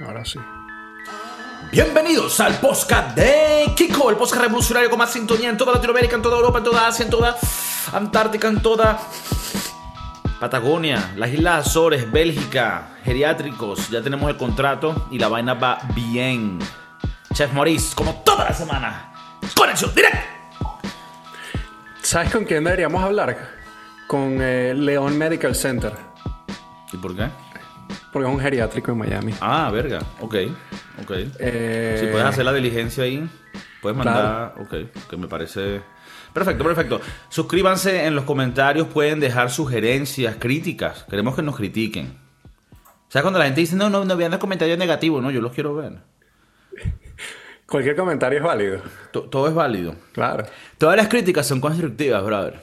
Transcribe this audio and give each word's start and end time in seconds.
ahora 0.00 0.24
sí. 0.24 0.38
Bienvenidos 1.70 2.40
al 2.40 2.54
podcast 2.60 3.16
de 3.16 3.72
Kiko, 3.76 4.10
el 4.10 4.16
podcast 4.16 4.42
revolucionario 4.42 4.90
con 4.90 4.98
más 4.98 5.12
sintonía 5.12 5.50
en 5.50 5.56
toda 5.56 5.72
Latinoamérica, 5.72 6.16
en 6.16 6.22
toda 6.22 6.36
Europa, 6.36 6.58
en 6.58 6.64
toda 6.64 6.86
Asia, 6.86 7.04
en 7.04 7.10
toda 7.10 7.36
Antártica, 7.92 8.48
en 8.48 8.60
toda 8.60 9.00
Patagonia, 10.40 11.12
las 11.16 11.30
Islas 11.30 11.66
Azores, 11.66 12.10
Bélgica, 12.10 12.96
geriátricos. 13.04 13.88
Ya 13.90 14.02
tenemos 14.02 14.28
el 14.30 14.36
contrato 14.36 15.06
y 15.10 15.18
la 15.18 15.28
vaina 15.28 15.54
va 15.54 15.78
bien. 15.94 16.58
Chef 17.32 17.52
Maurice, 17.52 17.94
como 17.94 18.22
toda 18.24 18.44
la 18.44 18.52
semana. 18.52 19.12
Conexión 19.56 19.94
directa. 19.94 20.24
¿Sabes 22.02 22.30
con 22.30 22.44
quién 22.44 22.62
deberíamos 22.62 23.02
hablar? 23.02 23.54
Con 24.06 24.38
eh, 24.40 24.74
León 24.74 25.16
Medical 25.16 25.54
Center. 25.54 25.96
¿Y 26.92 26.96
por 26.98 27.16
qué? 27.16 27.43
Porque 28.14 28.26
es 28.28 28.34
un 28.34 28.40
geriátrico 28.40 28.92
en 28.92 28.98
Miami. 28.98 29.34
Ah, 29.42 29.70
verga. 29.70 29.98
Ok, 30.20 30.36
ok. 31.02 31.10
Eh, 31.38 31.98
Si 32.00 32.06
puedes 32.06 32.24
hacer 32.26 32.44
la 32.46 32.52
diligencia 32.54 33.04
ahí, 33.04 33.28
puedes 33.82 33.98
mandar. 33.98 34.54
Ok, 34.60 34.74
que 35.10 35.16
me 35.18 35.26
parece. 35.28 35.82
Perfecto, 36.32 36.64
perfecto. 36.64 37.00
Suscríbanse 37.28 38.06
en 38.06 38.14
los 38.14 38.24
comentarios, 38.24 38.86
pueden 38.88 39.20
dejar 39.20 39.50
sugerencias, 39.50 40.36
críticas. 40.38 41.04
Queremos 41.10 41.36
que 41.36 41.42
nos 41.42 41.56
critiquen. 41.56 42.16
O 42.86 43.10
sea, 43.14 43.20
cuando 43.22 43.38
la 43.38 43.44
gente 43.44 43.60
dice, 43.60 43.76
no, 43.76 43.90
no, 43.90 44.04
no 44.06 44.16
vean 44.16 44.30
los 44.30 44.40
comentarios 44.40 44.78
negativos, 44.78 45.22
no, 45.22 45.30
yo 45.30 45.40
los 45.42 45.52
quiero 45.52 45.74
ver. 45.74 45.98
Cualquier 47.66 47.96
comentario 47.96 48.38
es 48.38 48.44
válido. 48.44 48.80
To- 49.12 49.22
todo 49.24 49.48
es 49.48 49.54
válido. 49.54 49.96
Claro. 50.12 50.44
Todas 50.78 50.96
las 50.96 51.08
críticas 51.08 51.46
son 51.46 51.60
constructivas, 51.60 52.24
brother. 52.24 52.60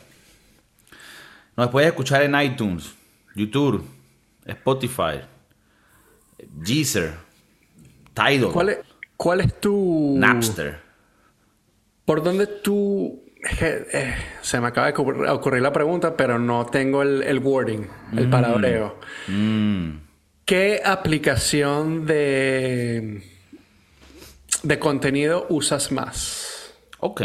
Nos 1.57 1.69
puedes 1.69 1.89
escuchar 1.89 2.21
en 2.23 2.39
iTunes, 2.39 2.93
YouTube, 3.35 3.85
Spotify, 4.45 5.21
Deezer, 6.49 7.13
Tidal, 8.13 8.51
¿Cuál 8.51 8.69
es, 8.69 8.79
cuál 9.17 9.41
es 9.41 9.59
tu. 9.59 10.15
Napster. 10.17 10.79
¿Por 12.05 12.23
dónde 12.23 12.47
tú.? 12.47 13.23
eh, 13.59 14.15
se 14.41 14.59
me 14.59 14.67
acaba 14.67 14.91
de 14.91 14.93
ocurrir, 15.31 15.61
la 15.61 15.73
pregunta, 15.73 16.15
pero 16.15 16.37
no 16.37 16.65
tengo 16.67 17.01
el, 17.01 17.23
el 17.23 17.39
wording, 17.39 17.87
el 18.15 18.29
palabreo. 18.29 18.99
Mm. 19.27 19.89
¿Qué 20.45 20.81
aplicación 20.83 22.05
de. 22.05 23.23
de 24.63 24.79
contenido 24.79 25.47
usas 25.49 25.91
más? 25.91 26.73
Ok. 26.99 27.21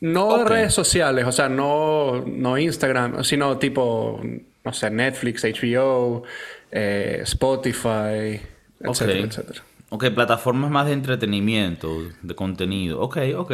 No 0.00 0.44
redes 0.44 0.72
sociales, 0.72 1.26
o 1.26 1.32
sea, 1.32 1.48
no, 1.48 2.24
no 2.26 2.56
Instagram, 2.56 3.22
sino 3.22 3.58
tipo, 3.58 4.20
no 4.64 4.72
sé, 4.72 4.90
Netflix, 4.90 5.44
HBO, 5.44 6.22
eh, 6.70 7.20
Spotify, 7.22 8.40
etcétera, 8.80 9.20
Ok. 9.20 9.26
etcétera. 9.26 9.62
Ok, 9.90 10.04
plataformas 10.14 10.70
más 10.70 10.86
de 10.86 10.92
entretenimiento, 10.92 11.88
de 12.22 12.34
contenido. 12.34 13.00
Ok, 13.00 13.18
ok, 13.36 13.52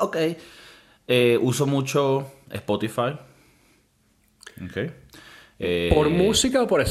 ok. 0.00 0.16
Eh, 1.06 1.38
uso 1.40 1.66
mucho 1.66 2.30
Spotify. 2.50 3.16
Ok. 4.64 4.76
Eh, 5.60 5.90
¿Por 5.94 6.08
música 6.10 6.62
o 6.62 6.66
por, 6.66 6.82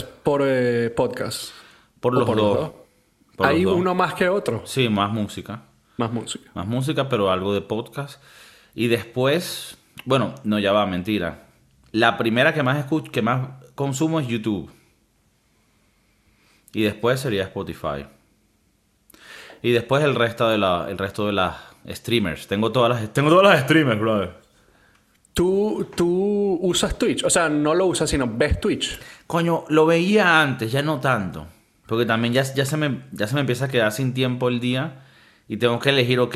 eh, 0.45 0.89
podcast? 0.95 1.51
Por 1.99 2.15
¿O 2.15 2.19
los 2.19 2.35
dos. 2.35 2.71
Por 3.35 3.45
¿Hay 3.47 3.63
los 3.63 3.71
dos. 3.73 3.81
uno 3.81 3.93
más 3.95 4.13
que 4.13 4.27
otro? 4.29 4.61
Sí, 4.65 4.89
más 4.89 5.11
música. 5.11 5.63
Más 5.97 6.11
música. 6.11 6.49
Más 6.53 6.65
música, 6.67 7.09
pero 7.09 7.31
algo 7.31 7.53
de 7.53 7.61
podcast. 7.61 8.21
Y 8.73 8.87
después, 8.87 9.77
bueno, 10.05 10.33
no, 10.43 10.59
ya 10.59 10.71
va, 10.71 10.85
mentira. 10.85 11.47
La 11.91 12.17
primera 12.17 12.53
que 12.53 12.63
más 12.63 12.77
escucho, 12.77 13.11
que 13.11 13.21
más 13.21 13.49
consumo 13.75 14.19
es 14.19 14.27
YouTube. 14.27 14.71
Y 16.77 16.83
después 16.83 17.19
sería 17.19 17.41
Spotify. 17.41 18.05
Y 19.63 19.71
después 19.71 20.03
el 20.03 20.13
resto 20.13 20.47
de 20.47 20.59
la, 20.59 20.85
el 20.87 20.99
resto 20.99 21.25
de 21.25 21.33
las 21.33 21.55
streamers. 21.89 22.45
Tengo 22.45 22.71
todas 22.71 22.91
las, 22.91 23.11
tengo 23.13 23.31
todas 23.31 23.51
las 23.51 23.63
streamers, 23.63 23.99
brother. 23.99 24.35
¿Tú, 25.33 25.89
¿Tú 25.95 26.59
usas 26.61 26.99
Twitch? 26.99 27.23
O 27.23 27.31
sea, 27.31 27.49
no 27.49 27.73
lo 27.73 27.87
usas, 27.87 28.11
sino 28.11 28.29
ves 28.31 28.61
Twitch. 28.61 28.99
Coño, 29.25 29.65
lo 29.69 29.87
veía 29.87 30.39
antes, 30.39 30.71
ya 30.71 30.83
no 30.83 30.99
tanto. 30.99 31.47
Porque 31.87 32.05
también 32.05 32.35
ya, 32.35 32.43
ya, 32.43 32.63
se 32.63 32.77
me, 32.77 33.05
ya 33.11 33.25
se 33.25 33.33
me 33.33 33.41
empieza 33.41 33.65
a 33.65 33.69
quedar 33.69 33.91
sin 33.91 34.13
tiempo 34.13 34.47
el 34.47 34.59
día. 34.59 35.03
Y 35.47 35.57
tengo 35.57 35.79
que 35.79 35.89
elegir, 35.89 36.19
ok, 36.19 36.35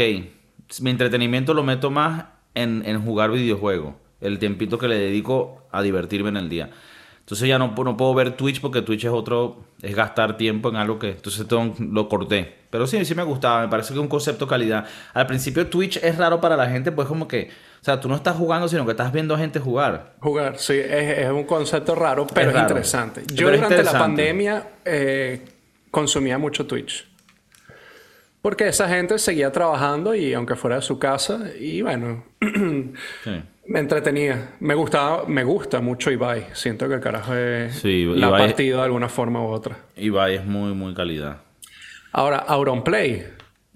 mi 0.81 0.89
entretenimiento 0.89 1.53
lo 1.53 1.61
meto 1.61 1.91
más 1.91 2.25
en, 2.55 2.81
en 2.87 2.99
jugar 3.05 3.29
videojuegos. 3.29 3.93
El 4.19 4.39
tiempito 4.39 4.79
que 4.79 4.87
le 4.87 4.97
dedico 4.97 5.67
a 5.71 5.83
divertirme 5.83 6.29
en 6.29 6.37
el 6.37 6.49
día. 6.49 6.71
Entonces 7.21 7.47
ya 7.47 7.57
no, 7.57 7.73
no 7.75 7.95
puedo 7.97 8.13
ver 8.13 8.31
Twitch 8.35 8.59
porque 8.59 8.81
Twitch 8.81 9.05
es 9.05 9.11
otro, 9.11 9.63
es 9.81 9.95
gastar 9.95 10.35
tiempo 10.37 10.69
en 10.69 10.75
algo 10.75 10.99
que, 10.99 11.11
entonces 11.11 11.47
tengo- 11.47 11.73
lo 11.79 12.09
corté. 12.09 12.55
Pero 12.69 12.87
sí, 12.87 13.03
sí 13.05 13.15
me 13.15 13.23
gustaba, 13.23 13.61
me 13.61 13.67
parece 13.69 13.89
que 13.89 13.95
es 13.95 14.01
un 14.01 14.07
concepto 14.07 14.47
calidad. 14.47 14.85
Al 15.13 15.27
principio 15.27 15.67
Twitch 15.67 15.97
es 15.97 16.17
raro 16.17 16.41
para 16.41 16.55
la 16.57 16.67
gente, 16.69 16.91
pues 16.91 17.07
como 17.07 17.27
que, 17.27 17.49
o 17.81 17.83
sea, 17.83 17.99
tú 17.99 18.07
no 18.09 18.15
estás 18.15 18.35
jugando, 18.35 18.67
sino 18.67 18.85
que 18.85 18.91
estás 18.91 19.11
viendo 19.13 19.35
a 19.35 19.37
gente 19.37 19.59
jugar. 19.59 20.13
Jugar, 20.19 20.57
sí, 20.57 20.73
es, 20.73 21.19
es 21.19 21.29
un 21.31 21.43
concepto 21.45 21.95
raro, 21.95 22.27
pero 22.33 22.49
es, 22.49 22.53
raro. 22.53 22.67
interesante. 22.67 23.21
Pero 23.27 23.35
Yo 23.35 23.49
es 23.49 23.55
durante 23.61 23.83
la 23.83 23.91
pandemia 23.91 24.67
eh, 24.85 25.45
consumía 25.89 26.37
mucho 26.37 26.65
Twitch. 26.65 27.07
Porque 28.41 28.67
esa 28.67 28.87
gente 28.89 29.19
seguía 29.19 29.51
trabajando 29.51 30.15
y 30.15 30.33
aunque 30.33 30.55
fuera 30.55 30.77
de 30.77 30.81
su 30.81 30.97
casa, 30.97 31.51
y 31.59 31.81
bueno, 31.81 32.23
Sí. 33.23 33.43
me 33.67 33.79
entretenía. 33.79 34.55
Me 34.59 34.73
gustaba, 34.73 35.25
me 35.27 35.43
gusta 35.43 35.79
mucho 35.79 36.09
Ibai. 36.11 36.47
Siento 36.53 36.87
que 36.87 36.95
el 36.95 37.01
carajo 37.01 37.35
es 37.35 37.75
Sí, 37.75 38.05
la 38.05 38.27
ha 38.27 38.29
Ibai- 38.31 38.47
partido 38.47 38.79
de 38.79 38.85
alguna 38.85 39.09
forma 39.09 39.41
u 39.41 39.47
otra. 39.49 39.77
Ibai 39.95 40.35
es 40.35 40.45
muy, 40.45 40.73
muy 40.73 40.93
calidad. 40.95 41.41
Ahora, 42.11 42.37
Auronplay. 42.37 43.25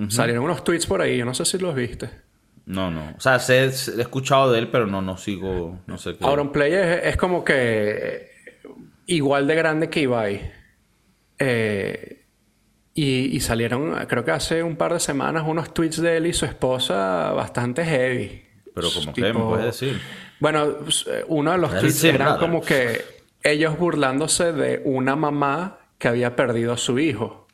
Salieron 0.10 0.44
unos 0.44 0.64
tweets 0.64 0.88
por 0.88 1.00
ahí, 1.02 1.18
yo 1.18 1.24
no 1.26 1.34
sé 1.34 1.46
si 1.46 1.58
los 1.58 1.74
viste. 1.74 2.10
No, 2.66 2.90
no. 2.92 3.14
O 3.16 3.20
sea, 3.22 3.40
sé- 3.40 3.72
sé- 3.72 3.94
he 3.98 4.02
escuchado 4.02 4.52
de 4.52 4.60
él, 4.60 4.68
pero 4.70 4.88
no, 4.88 5.02
no 5.02 5.16
sigo, 5.18 5.80
no 5.88 5.98
sé 5.98 6.18
qué. 6.18 6.26
Auronplay 6.26 6.74
es, 6.74 7.06
es 7.06 7.18
como 7.18 7.46
que 7.46 8.32
igual 9.06 9.46
de 9.48 9.56
grande 9.56 9.90
que 9.90 10.02
Ibai. 10.02 10.52
Eh, 11.40 12.15
y, 12.98 13.36
y 13.36 13.40
salieron, 13.42 13.94
creo 14.08 14.24
que 14.24 14.32
hace 14.32 14.64
un 14.64 14.78
par 14.78 14.94
de 14.94 15.02
semanas, 15.02 15.44
unos 15.46 15.74
tweets 15.74 16.02
de 16.02 16.18
él 16.18 16.28
y 16.28 16.34
su 16.34 16.46
esposa 16.46 17.34
bastante 17.34 17.84
heavy. 17.84 18.42
Pero 18.74 18.88
como 18.90 19.14
que 19.14 19.22
me 19.22 19.34
puedes 19.34 19.66
decir. 19.66 20.02
Bueno, 20.40 20.78
uno 21.28 21.52
de 21.52 21.58
los 21.58 21.74
Él 21.74 21.80
tweets 21.82 22.04
eran 22.06 22.40
como 22.40 22.62
que 22.62 23.02
ellos 23.44 23.78
burlándose 23.78 24.54
de 24.54 24.82
una 24.86 25.16
mamá 25.16 25.80
que 25.98 26.08
había 26.08 26.36
perdido 26.36 26.74
a 26.74 26.78
su 26.78 26.98
hijo. 26.98 27.45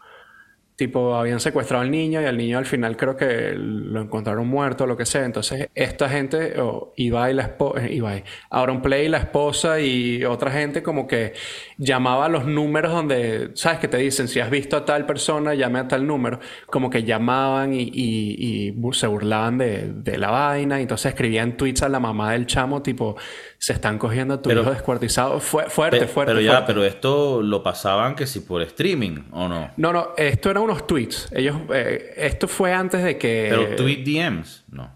Tipo, 0.82 1.14
habían 1.14 1.40
secuestrado 1.40 1.84
al 1.84 1.92
niño 1.92 2.20
y 2.24 2.26
al 2.26 2.36
niño 2.36 2.58
al 2.58 2.66
final 2.66 2.98
creo 2.98 3.16
que 3.16 3.54
lo 3.56 4.02
encontraron 4.02 4.48
muerto 4.48 4.86
o 4.86 4.88
lo 4.88 4.98
que 4.98 5.06
sea. 5.06 5.24
Entonces, 5.26 5.70
esta 5.76 6.10
gente, 6.10 6.60
o 6.60 6.92
Ibai, 6.98 7.36
la 7.36 7.44
esposa, 7.44 7.88
Ibai, 7.88 8.24
Auronplay, 8.50 9.08
la 9.08 9.20
esposa 9.20 9.80
y 9.80 10.26
otra 10.26 10.50
gente 10.50 10.82
como 10.82 11.06
que 11.06 11.34
llamaba 11.78 12.26
a 12.26 12.30
los 12.30 12.48
números 12.48 12.92
donde, 12.92 13.52
¿sabes? 13.54 13.78
Que 13.78 13.88
te 13.88 13.98
dicen, 13.98 14.28
si 14.28 14.40
has 14.40 14.50
visto 14.50 14.76
a 14.76 14.84
tal 14.84 15.06
persona, 15.06 15.54
llame 15.54 15.78
a 15.78 15.88
tal 15.88 16.08
número. 16.08 16.40
Como 16.66 16.90
que 16.90 17.04
llamaban 17.04 17.76
y, 17.76 17.84
y- 17.84 17.92
y 18.40 18.72
bu- 18.72 18.94
se 18.94 19.06
burlaban 19.06 19.60
de, 19.60 19.92
de 19.94 20.18
la 20.18 20.32
vaina. 20.32 20.80
Y 20.80 20.82
entonces 20.82 21.12
escribían 21.12 21.58
tweets 21.58 21.84
a 21.84 21.90
la 21.90 22.00
mamá 22.00 22.32
del 22.32 22.48
chamo, 22.48 22.82
tipo, 22.82 23.18
se 23.60 23.74
están 23.74 24.00
cogiendo 24.00 24.34
a 24.34 24.42
tu 24.42 24.50
Pero- 24.50 24.62
hijo 24.62 24.72
descuartizado. 24.72 25.40
Fue, 25.40 25.66
fuerte, 25.70 26.00
Pe- 26.00 26.08
fuerte, 26.08 26.32
pero 26.32 26.42
ya, 26.44 26.54
fuerte. 26.54 26.66
pero 26.74 26.86
esto 26.86 27.44
lo 27.44 27.62
pasaban 27.62 28.16
que 28.16 28.26
si 28.26 28.40
por 28.40 28.64
streaming 28.64 29.26
o 29.32 29.48
no. 29.48 29.70
No, 29.78 29.94
no, 29.94 30.08
esto 30.18 30.50
eran 30.50 30.64
unos 30.72 30.88
tweets. 30.88 31.30
Ellos, 31.34 31.56
eh, 31.74 32.14
esto 32.18 32.48
fue 32.48 32.74
antes 32.74 33.04
de 33.04 33.18
que... 33.18 33.48
Pero 33.50 33.76
tweet 33.76 34.04
DMs, 34.04 34.64
no. 34.72 34.92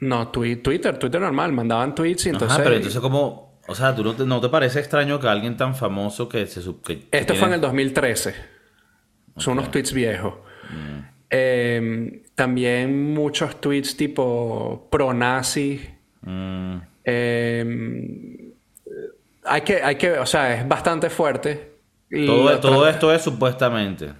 No, 0.00 0.32
twi- 0.32 0.62
Twitter, 0.62 0.98
Twitter 0.98 1.20
normal, 1.20 1.52
mandaban 1.52 1.94
tweets 1.94 2.26
y 2.26 2.28
entonces... 2.30 2.54
Ajá, 2.54 2.64
pero 2.64 2.76
entonces 2.76 3.00
como, 3.00 3.58
o 3.68 3.74
sea, 3.74 3.94
¿tú 3.94 4.02
no 4.02 4.14
te, 4.14 4.24
no 4.24 4.40
te 4.40 4.48
parece 4.48 4.78
extraño 4.80 5.20
que 5.20 5.28
alguien 5.28 5.56
tan 5.56 5.74
famoso 5.74 6.28
que 6.28 6.46
se 6.46 6.60
que, 6.84 7.06
Esto 7.12 7.34
fue 7.34 7.48
en 7.48 7.54
el 7.54 7.60
2013. 7.60 8.34
Son 9.36 9.58
unos 9.58 9.70
tweets 9.70 9.92
viejos. 9.92 10.34
Mm. 10.70 11.00
Eh, 11.30 12.22
también 12.34 13.12
muchos 13.14 13.60
tweets 13.60 13.96
tipo 13.96 14.88
pro-nazi. 14.90 15.80
Mm, 16.22 16.76
Eh, 17.04 18.52
hay, 19.44 19.60
que, 19.62 19.82
hay 19.82 19.96
que, 19.96 20.12
o 20.18 20.26
sea, 20.26 20.54
es 20.60 20.68
bastante 20.68 21.10
fuerte. 21.10 21.70
Todo 22.26 22.88
esto 22.88 23.12
es 23.12 23.22
supuestamente. 23.22 24.12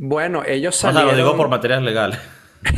Bueno, 0.00 0.42
ellos 0.46 0.74
O 0.76 0.78
sea, 0.80 0.92
salieron... 0.92 1.16
lo 1.18 1.24
digo 1.24 1.36
por 1.36 1.48
materias 1.48 1.82
legales. 1.82 2.18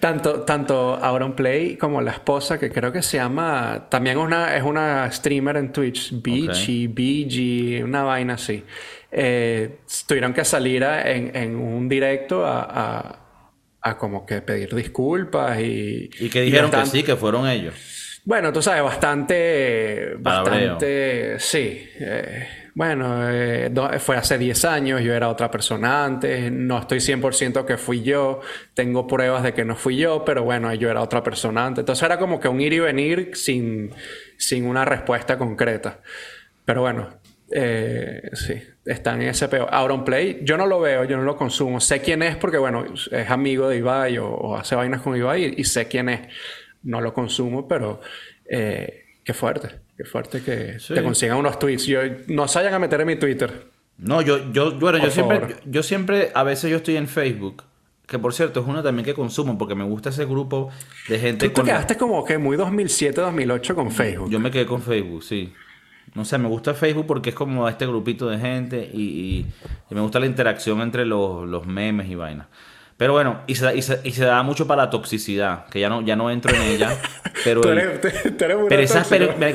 Tanto, 0.00 0.40
tanto 0.40 0.96
Auronplay 0.96 1.76
como 1.76 2.00
la 2.00 2.10
esposa, 2.12 2.58
que 2.58 2.70
creo 2.70 2.90
que 2.92 3.02
se 3.02 3.18
llama. 3.18 3.86
También 3.88 4.18
una, 4.18 4.56
es 4.56 4.62
una 4.62 5.10
streamer 5.12 5.56
en 5.58 5.72
Twitch, 5.72 6.10
Beachy, 6.20 6.86
BG, 6.88 7.84
una 7.84 8.02
vaina 8.02 8.34
así. 8.34 8.64
Eh, 9.10 9.78
tuvieron 10.06 10.32
que 10.34 10.44
salir 10.44 10.84
a- 10.84 11.08
en, 11.10 11.34
en 11.36 11.54
un 11.56 11.88
directo 11.88 12.44
a, 12.44 12.62
a- 12.62 13.18
a 13.80 13.98
como 13.98 14.26
que 14.26 14.40
pedir 14.42 14.74
disculpas 14.74 15.60
y. 15.60 16.10
Y 16.18 16.28
que 16.30 16.42
dijeron 16.42 16.70
que 16.70 16.76
bastante- 16.78 16.98
sí, 16.98 17.04
que 17.04 17.16
fueron 17.16 17.46
ellos. 17.48 17.74
Bueno, 18.24 18.52
tú 18.52 18.60
sabes, 18.62 18.82
bastante. 18.82 20.16
Palabreo. 20.22 20.54
Bastante. 20.74 21.38
Sí. 21.38 21.88
eh, 22.00 22.48
bueno, 22.74 23.30
eh, 23.30 23.70
fue 23.98 24.16
hace 24.16 24.38
10 24.38 24.64
años, 24.64 25.02
yo 25.02 25.14
era 25.14 25.28
otra 25.28 25.50
persona 25.50 26.04
antes, 26.04 26.50
no 26.50 26.78
estoy 26.78 27.00
100% 27.00 27.64
que 27.64 27.76
fui 27.76 28.02
yo, 28.02 28.40
tengo 28.74 29.06
pruebas 29.06 29.42
de 29.42 29.52
que 29.52 29.64
no 29.64 29.76
fui 29.76 29.96
yo, 29.96 30.24
pero 30.24 30.44
bueno, 30.44 30.72
yo 30.74 30.90
era 30.90 31.02
otra 31.02 31.22
persona 31.22 31.66
antes. 31.66 31.82
Entonces 31.82 32.02
era 32.04 32.18
como 32.18 32.40
que 32.40 32.48
un 32.48 32.60
ir 32.60 32.72
y 32.72 32.78
venir 32.80 33.30
sin, 33.34 33.90
sin 34.38 34.66
una 34.66 34.84
respuesta 34.84 35.36
concreta. 35.36 36.00
Pero 36.64 36.80
bueno, 36.82 37.08
eh, 37.50 38.30
sí, 38.32 38.54
está 38.84 39.14
en 39.14 39.22
ese 39.22 39.48
peor. 39.48 39.68
Auronplay, 39.70 40.40
yo 40.42 40.56
no 40.56 40.66
lo 40.66 40.80
veo, 40.80 41.04
yo 41.04 41.16
no 41.18 41.24
lo 41.24 41.36
consumo. 41.36 41.80
Sé 41.80 42.00
quién 42.00 42.22
es 42.22 42.36
porque, 42.36 42.56
bueno, 42.58 42.86
es 43.10 43.30
amigo 43.30 43.68
de 43.68 43.76
Ibai 43.78 44.18
o, 44.18 44.28
o 44.28 44.56
hace 44.56 44.74
vainas 44.74 45.02
con 45.02 45.16
Ibai 45.16 45.44
y, 45.44 45.60
y 45.60 45.64
sé 45.64 45.88
quién 45.88 46.08
es. 46.08 46.20
No 46.82 47.00
lo 47.00 47.12
consumo, 47.12 47.68
pero 47.68 48.00
eh, 48.48 49.04
qué 49.24 49.34
fuerte, 49.34 49.81
qué 49.96 50.04
fuerte 50.04 50.42
que 50.42 50.78
Sí. 50.78 50.94
te 50.94 51.02
consigan 51.02 51.36
unos 51.38 51.58
tweets. 51.58 51.86
Yo, 51.86 52.00
no 52.28 52.48
se 52.48 52.58
vayan 52.58 52.74
a 52.74 52.78
meter 52.78 53.00
en 53.00 53.06
mi 53.06 53.16
Twitter. 53.16 53.66
No, 53.98 54.20
yo, 54.22 54.50
yo, 54.52 54.72
bueno, 54.78 54.98
yo 54.98 55.10
siempre, 55.10 55.56
yo 55.64 55.82
siempre, 55.82 56.32
a 56.34 56.42
veces 56.42 56.70
yo 56.70 56.78
estoy 56.78 56.96
en 56.96 57.06
Facebook, 57.08 57.62
que 58.06 58.18
por 58.18 58.32
cierto 58.34 58.60
es 58.60 58.66
uno 58.66 58.82
también 58.82 59.04
que 59.04 59.14
consumo 59.14 59.56
porque 59.58 59.74
me 59.74 59.84
gusta 59.84 60.08
ese 60.08 60.24
grupo 60.24 60.70
de 61.08 61.18
gente 61.18 61.46
Tú 61.48 61.52
te 61.54 61.60
con- 61.60 61.66
quedaste 61.66 61.96
como 61.96 62.24
que 62.24 62.38
muy 62.38 62.56
2007, 62.56 63.20
2008 63.20 63.74
con 63.74 63.90
Facebook. 63.92 64.30
Yo 64.30 64.40
me 64.40 64.50
quedé 64.50 64.66
con 64.66 64.82
Facebook, 64.82 65.22
sí. 65.22 65.52
No 66.14 66.24
sé, 66.24 66.36
me 66.36 66.48
gusta 66.48 66.74
Facebook 66.74 67.06
porque 67.06 67.30
es 67.30 67.34
como 67.36 67.68
este 67.68 67.86
grupito 67.86 68.28
de 68.28 68.38
gente 68.38 68.90
y, 68.92 69.02
y- 69.02 69.46
y 69.90 69.94
me 69.94 70.00
gusta 70.00 70.18
la 70.20 70.26
interacción 70.26 70.80
entre 70.80 71.06
los, 71.06 71.46
los 71.48 71.66
memes 71.66 72.08
y 72.10 72.14
vainas. 72.16 72.48
Pero 72.96 73.12
bueno, 73.14 73.40
y 73.46 73.54
se, 73.56 73.64
da- 73.64 73.74
y, 73.74 73.82
se, 73.82 74.00
y 74.04 74.12
se 74.12 74.24
da 74.24 74.42
mucho 74.42 74.66
para 74.66 74.84
la 74.84 74.90
toxicidad, 74.90 75.66
que 75.66 75.80
ya 75.80 75.88
no, 75.88 76.02
ya 76.02 76.14
no 76.16 76.30
entro 76.30 76.54
en 76.54 76.62
ella. 76.62 76.96
Pero, 77.44 77.60
tú 77.62 77.68
el- 77.70 77.78
eres, 77.78 78.00
tú 78.00 78.44
eres 78.44 78.58
muy 78.58 78.68
pero 78.68 78.82
esas, 78.82 79.08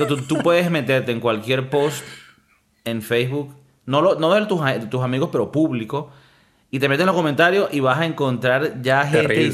tú, 0.07 0.17
tú 0.17 0.37
puedes 0.39 0.69
meterte 0.71 1.11
en 1.11 1.19
cualquier 1.19 1.69
post 1.69 2.03
en 2.83 3.01
Facebook, 3.01 3.55
no, 3.85 4.01
lo, 4.01 4.15
no 4.19 4.33
de 4.33 4.45
tus, 4.47 4.59
tus 4.89 5.01
amigos, 5.03 5.29
pero 5.31 5.51
público, 5.51 6.11
y 6.71 6.79
te 6.79 6.89
metes 6.89 7.01
en 7.01 7.07
los 7.07 7.15
comentarios 7.15 7.69
y 7.71 7.79
vas 7.79 7.99
a 7.99 8.05
encontrar 8.05 8.81
ya 8.81 9.05
gente. 9.05 9.51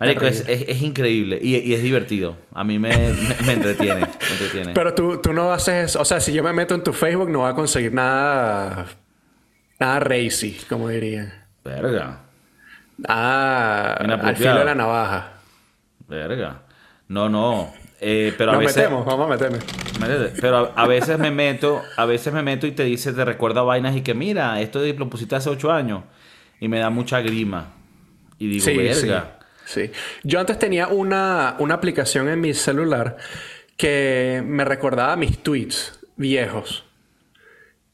Marico, 0.00 0.24
es, 0.24 0.42
Terrible. 0.44 0.64
es- 0.72 0.76
es 0.76 0.82
increíble 0.82 1.38
y, 1.42 1.56
y 1.58 1.74
es 1.74 1.82
divertido. 1.82 2.36
A 2.54 2.64
mí 2.64 2.78
me, 2.78 2.88
me, 2.96 3.36
me 3.46 3.52
entretiene. 3.52 4.00
me 4.00 4.32
entretiene. 4.32 4.72
Pero 4.72 4.94
tú, 4.94 5.18
tú 5.22 5.32
no 5.32 5.52
haces, 5.52 5.94
o 5.94 6.04
sea, 6.04 6.18
si 6.20 6.32
yo 6.32 6.42
me 6.42 6.52
meto 6.54 6.74
en 6.74 6.82
tu 6.82 6.92
Facebook 6.94 7.28
no 7.30 7.40
voy 7.40 7.50
a 7.50 7.54
conseguir 7.54 7.92
nada, 7.92 8.86
nada 9.78 10.00
racy, 10.00 10.56
como 10.68 10.88
dirían. 10.88 11.32
Verga, 11.62 12.20
Ah, 13.08 13.94
al 13.94 14.36
filo 14.36 14.58
de 14.58 14.64
la 14.64 14.74
navaja. 14.74 15.32
verga. 16.08 16.62
No, 17.08 17.28
no. 17.28 17.72
eh, 18.00 18.32
pero 18.38 18.50
a 18.52 18.54
Nos 18.54 18.62
veces. 18.64 18.76
metemos, 18.78 19.04
vamos 19.04 19.26
a 19.26 19.30
meternos. 19.30 19.64
Métete. 20.00 20.40
Pero 20.40 20.56
a, 20.76 20.82
a 20.82 20.86
veces 20.86 21.18
me 21.18 21.30
meto, 21.30 21.82
a 21.96 22.04
veces 22.06 22.32
me 22.32 22.42
meto 22.42 22.66
y 22.66 22.72
te 22.72 22.84
dice, 22.84 23.12
te 23.12 23.24
recuerda 23.24 23.62
vainas 23.62 23.96
y 23.96 24.02
que 24.02 24.14
mira, 24.14 24.60
esto 24.60 24.80
lo 24.80 25.10
pusiste 25.10 25.34
hace 25.36 25.50
ocho 25.50 25.72
años. 25.72 26.04
Y 26.60 26.68
me 26.68 26.78
da 26.78 26.90
mucha 26.90 27.20
grima. 27.20 27.72
Y 28.38 28.48
digo, 28.48 28.64
Sí, 28.64 28.76
verga. 28.76 29.38
sí, 29.64 29.86
sí. 29.86 29.92
Yo 30.22 30.40
antes 30.40 30.58
tenía 30.58 30.88
una, 30.88 31.56
una 31.58 31.74
aplicación 31.74 32.28
en 32.28 32.40
mi 32.40 32.54
celular 32.54 33.16
que 33.76 34.42
me 34.46 34.64
recordaba 34.64 35.16
mis 35.16 35.42
tweets 35.42 35.98
viejos. 36.16 36.84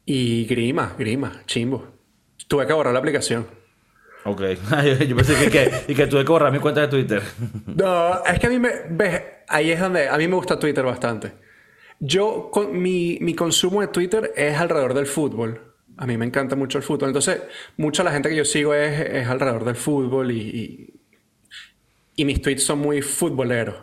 Y 0.04 0.44
grima, 0.46 0.94
grima, 0.98 1.42
chimbo. 1.46 1.86
Tuve 2.48 2.66
que 2.66 2.72
borrar 2.72 2.92
la 2.92 2.98
aplicación. 3.00 3.46
Ok. 4.26 4.42
Yo 5.08 5.16
pensé 5.16 5.50
que, 5.50 5.92
y 5.92 5.94
que 5.94 6.06
tuve 6.06 6.24
que 6.24 6.30
borrar 6.30 6.52
mi 6.52 6.58
cuenta 6.58 6.82
de 6.82 6.88
Twitter. 6.88 7.22
No, 7.66 8.24
es 8.24 8.38
que 8.38 8.46
a 8.46 8.50
mí 8.50 8.58
me... 8.58 8.70
ves, 8.90 9.22
ahí 9.48 9.70
es 9.70 9.80
donde... 9.80 10.08
A 10.08 10.16
mí 10.16 10.26
me 10.26 10.34
gusta 10.34 10.58
Twitter 10.58 10.84
bastante. 10.84 11.32
Yo, 12.00 12.50
mi, 12.72 13.18
mi 13.20 13.34
consumo 13.34 13.80
de 13.80 13.88
Twitter 13.88 14.32
es 14.36 14.56
alrededor 14.58 14.94
del 14.94 15.06
fútbol. 15.06 15.74
A 15.98 16.06
mí 16.06 16.16
me 16.16 16.26
encanta 16.26 16.56
mucho 16.56 16.78
el 16.78 16.84
fútbol. 16.84 17.08
Entonces, 17.10 17.42
mucha 17.76 18.02
la 18.02 18.12
gente 18.12 18.28
que 18.28 18.36
yo 18.36 18.44
sigo 18.44 18.74
es, 18.74 19.00
es 19.00 19.28
alrededor 19.28 19.64
del 19.64 19.76
fútbol 19.76 20.30
y, 20.30 21.00
y 22.16 22.24
mis 22.24 22.42
tweets 22.42 22.64
son 22.64 22.80
muy 22.80 23.02
futboleros. 23.02 23.76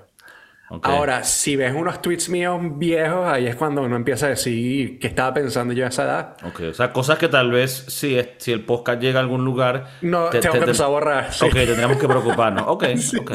Ahora, 0.82 1.24
si 1.24 1.56
ves 1.56 1.74
unos 1.76 2.02
tweets 2.02 2.30
míos 2.30 2.60
viejos, 2.78 3.28
ahí 3.28 3.46
es 3.46 3.56
cuando 3.56 3.84
uno 3.84 3.96
empieza 3.96 4.26
a 4.26 4.30
decir 4.30 4.98
qué 4.98 5.06
estaba 5.08 5.32
pensando 5.34 5.72
yo 5.74 5.86
a 5.86 5.90
esa 5.90 6.04
edad. 6.04 6.38
Ok, 6.44 6.62
o 6.72 6.74
sea, 6.74 6.92
cosas 6.92 7.20
que 7.20 7.28
tal 7.28 7.52
vez 7.52 7.72
si, 7.90 8.18
es- 8.18 8.30
si 8.38 8.52
el 8.52 8.66
podcast 8.66 9.00
llega 9.00 9.20
a 9.20 9.22
algún 9.22 9.46
lugar. 9.46 9.88
No, 10.02 10.30
tengo 10.30 10.52
que 10.52 10.58
empezar 10.58 10.88
a 10.88 10.90
borrar, 10.90 11.32
sí. 11.34 11.46
Ok, 11.46 11.54
tendremos 11.54 11.98
que 11.98 12.08
preocuparnos. 12.08 12.64
Ok, 12.68 12.86
ok. 13.20 13.32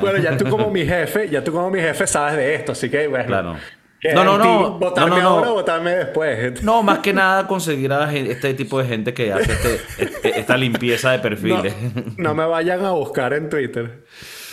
Bueno, 0.00 0.18
ya 0.18 0.36
tú 0.36 0.46
como 0.50 0.70
mi 0.70 0.84
jefe, 0.84 1.28
ya 1.30 1.42
tú 1.42 1.52
como 1.52 1.70
mi 1.70 1.80
jefe 1.80 2.06
sabes 2.06 2.36
de 2.36 2.54
esto, 2.56 2.72
así 2.72 2.90
que 2.90 3.06
bueno. 3.06 3.26
Claro. 3.26 3.56
No, 4.14 4.24
no, 4.24 4.34
¿En 4.34 4.42
ti 4.42 4.48
no. 4.48 4.78
¿Votarme 4.80 5.10
No, 5.10 5.16
no, 5.16 5.22
no. 5.22 5.28
ahora 5.36 5.50
o 5.50 5.54
votarme 5.54 5.90
después? 5.92 6.62
No, 6.64 6.82
más 6.82 6.98
que 6.98 7.12
nada 7.12 7.46
conseguir 7.46 7.92
a 7.92 8.12
este 8.12 8.52
tipo 8.54 8.78
de 8.82 8.88
gente 8.88 9.14
que 9.14 9.32
hace 9.32 9.52
este- 9.52 9.80
este- 9.98 10.40
esta 10.40 10.56
limpieza 10.56 11.12
de 11.12 11.16
No, 11.18 11.22
perfiles. 11.22 11.74
no 12.18 12.34
me 12.34 12.44
vayan 12.44 12.84
a 12.84 12.90
buscar 12.90 13.32
en 13.32 13.48
Twitter. 13.48 14.04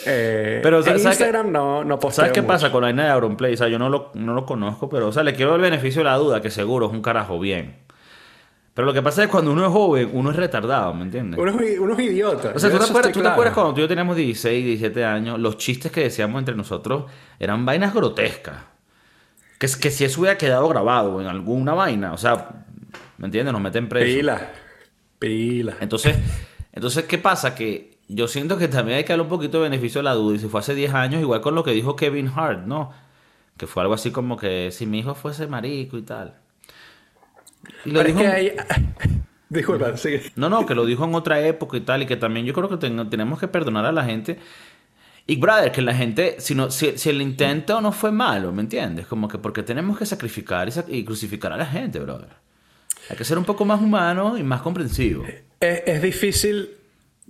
Eh, 0.06 0.60
Pero, 0.64 0.86
en. 0.86 0.96
Instagram 0.98 1.52
no, 1.52 1.84
no 1.84 2.00
posteo 2.00 2.24
¿Sabes 2.24 2.32
qué 2.34 2.42
mucho. 2.42 2.54
pasa 2.54 2.72
con 2.72 2.82
la 2.82 2.88
vaina 2.88 3.04
de 3.06 3.10
Auronplay? 3.10 3.54
O 3.54 3.58
sea, 3.58 3.68
yo 3.68 3.78
no 3.80 3.90
lo, 3.90 4.12
no 4.14 4.34
lo 4.34 4.46
conozco, 4.46 4.90
pero, 4.90 5.08
o 5.08 5.12
sea, 5.12 5.24
le 5.24 5.34
quiero 5.34 5.56
el 5.56 5.62
beneficio 5.62 6.00
de 6.02 6.06
la 6.06 6.16
duda, 6.16 6.42
que 6.42 6.50
seguro 6.50 6.88
es 6.88 6.92
un 6.92 7.02
carajo 7.02 7.40
bien. 7.40 7.78
Pero 8.74 8.86
lo 8.86 8.94
que 8.94 9.02
pasa 9.02 9.22
es 9.24 9.28
que 9.28 9.32
cuando 9.32 9.52
uno 9.52 9.66
es 9.66 9.72
joven, 9.74 10.10
uno 10.14 10.32
es 10.32 10.38
retardado, 10.38 10.94
¿me 10.94 11.04
entiendes? 11.04 11.38
Unos, 11.40 11.56
unos 11.80 12.00
idiotas. 12.00 12.56
O 12.56 12.60
sea, 12.60 12.70
¿tú 12.70 12.78
te, 12.78 12.86
acuerdas, 12.86 13.12
te 13.12 13.54
cuando 13.54 13.74
tú 13.74 13.80
y 13.80 13.84
yo 13.84 13.88
teníamos 13.90 14.16
16, 14.16 14.64
17 14.66 15.04
años? 15.04 15.38
Los 15.38 15.58
chistes 15.58 15.92
que 15.92 16.02
decíamos 16.02 16.40
entre 16.40 16.56
nosotros 16.56 17.06
eran 17.40 17.66
vainas 17.66 17.94
grotescas. 17.94 18.56
Que, 19.58 19.66
es- 19.66 19.76
que 19.76 19.92
si 19.92 20.06
eso 20.06 20.22
hubiera 20.22 20.38
quedado 20.38 20.66
grabado 20.70 21.20
en 21.20 21.28
alguna 21.28 21.74
vaina, 21.74 22.14
o 22.14 22.18
sea, 22.18 22.64
¿me 23.18 23.26
entiendes? 23.26 23.52
Nos 23.52 23.62
meten 23.62 23.90
preso. 23.90 24.06
Pila. 24.18 24.50
Pila. 25.18 25.76
Entonces, 25.82 26.16
entonces, 26.72 27.04
¿qué 27.04 27.18
pasa? 27.18 27.54
Que 27.54 27.89
yo 28.10 28.28
siento 28.28 28.58
que 28.58 28.68
también 28.68 28.98
hay 28.98 29.04
que 29.06 29.14
darle 29.14 29.24
un 29.24 29.30
poquito 29.30 29.58
de 29.58 29.70
beneficio 29.70 30.02
a 30.02 30.04
la 30.04 30.14
duda. 30.14 30.36
Y 30.36 30.40
si 30.40 30.48
fue 30.48 30.60
hace 30.60 30.76
10 30.76 30.94
años, 30.94 31.22
igual 31.22 31.42
con 31.42 31.56
lo 31.56 31.64
que 31.64 31.72
dijo 31.72 31.96
Kevin 31.96 32.30
Hart, 32.36 32.66
¿no? 32.66 32.92
Que 33.58 33.68
fue 33.68 33.82
algo 33.84 33.94
así 33.94 34.12
como 34.12 34.36
que 34.38 34.72
si 34.72 34.86
mi 34.86 35.00
hijo 35.00 35.16
fuese 35.16 35.48
marico 35.48 35.98
y 35.98 36.02
tal. 36.02 36.36
Y 37.86 37.92
lo 37.92 38.00
Pero 38.00 38.10
es 38.10 38.16
dijo 38.16 38.20
que 38.20 38.26
en- 38.26 38.32
hay... 38.34 38.52
Disculpa, 39.50 39.98
sigue. 39.98 40.32
No, 40.36 40.48
no, 40.50 40.66
que 40.66 40.76
lo 40.76 40.86
dijo 40.86 41.06
en 41.06 41.16
otra 41.16 41.40
época 41.46 41.78
y 41.78 41.82
tal. 41.82 42.04
Y 42.04 42.06
que 42.06 42.18
también 42.18 42.46
yo 42.46 42.54
creo 42.54 42.70
que 42.70 42.78
ten- 42.78 43.10
tenemos 43.10 43.40
que 43.40 43.48
perdonar 43.48 43.86
a 43.86 43.92
la 43.92 44.04
gente. 44.06 44.38
Y, 45.26 45.36
brother, 45.38 45.72
que 45.72 45.82
la 45.82 45.94
gente, 45.96 46.36
si, 46.40 46.56
no, 46.56 46.72
si, 46.72 46.98
si 46.98 47.10
el 47.10 47.22
intento 47.22 47.82
no 47.82 47.92
fue 47.92 48.12
malo, 48.12 48.52
¿me 48.52 48.62
entiendes? 48.64 49.06
Como 49.08 49.28
que 49.28 49.38
porque 49.38 49.62
tenemos 49.64 49.98
que 49.98 50.06
sacrificar 50.06 50.68
y, 50.68 50.72
sac- 50.72 50.90
y 50.90 51.04
crucificar 51.04 51.52
a 51.54 51.58
la 51.58 51.66
gente, 51.68 52.00
brother. 52.00 52.30
Hay 53.10 53.18
que 53.18 53.24
ser 53.24 53.38
un 53.38 53.46
poco 53.46 53.66
más 53.66 53.80
humano 53.82 54.38
y 54.38 54.44
más 54.44 54.62
comprensivo. 54.62 55.26
Es, 55.60 55.84
es 55.86 56.02
difícil 56.02 56.70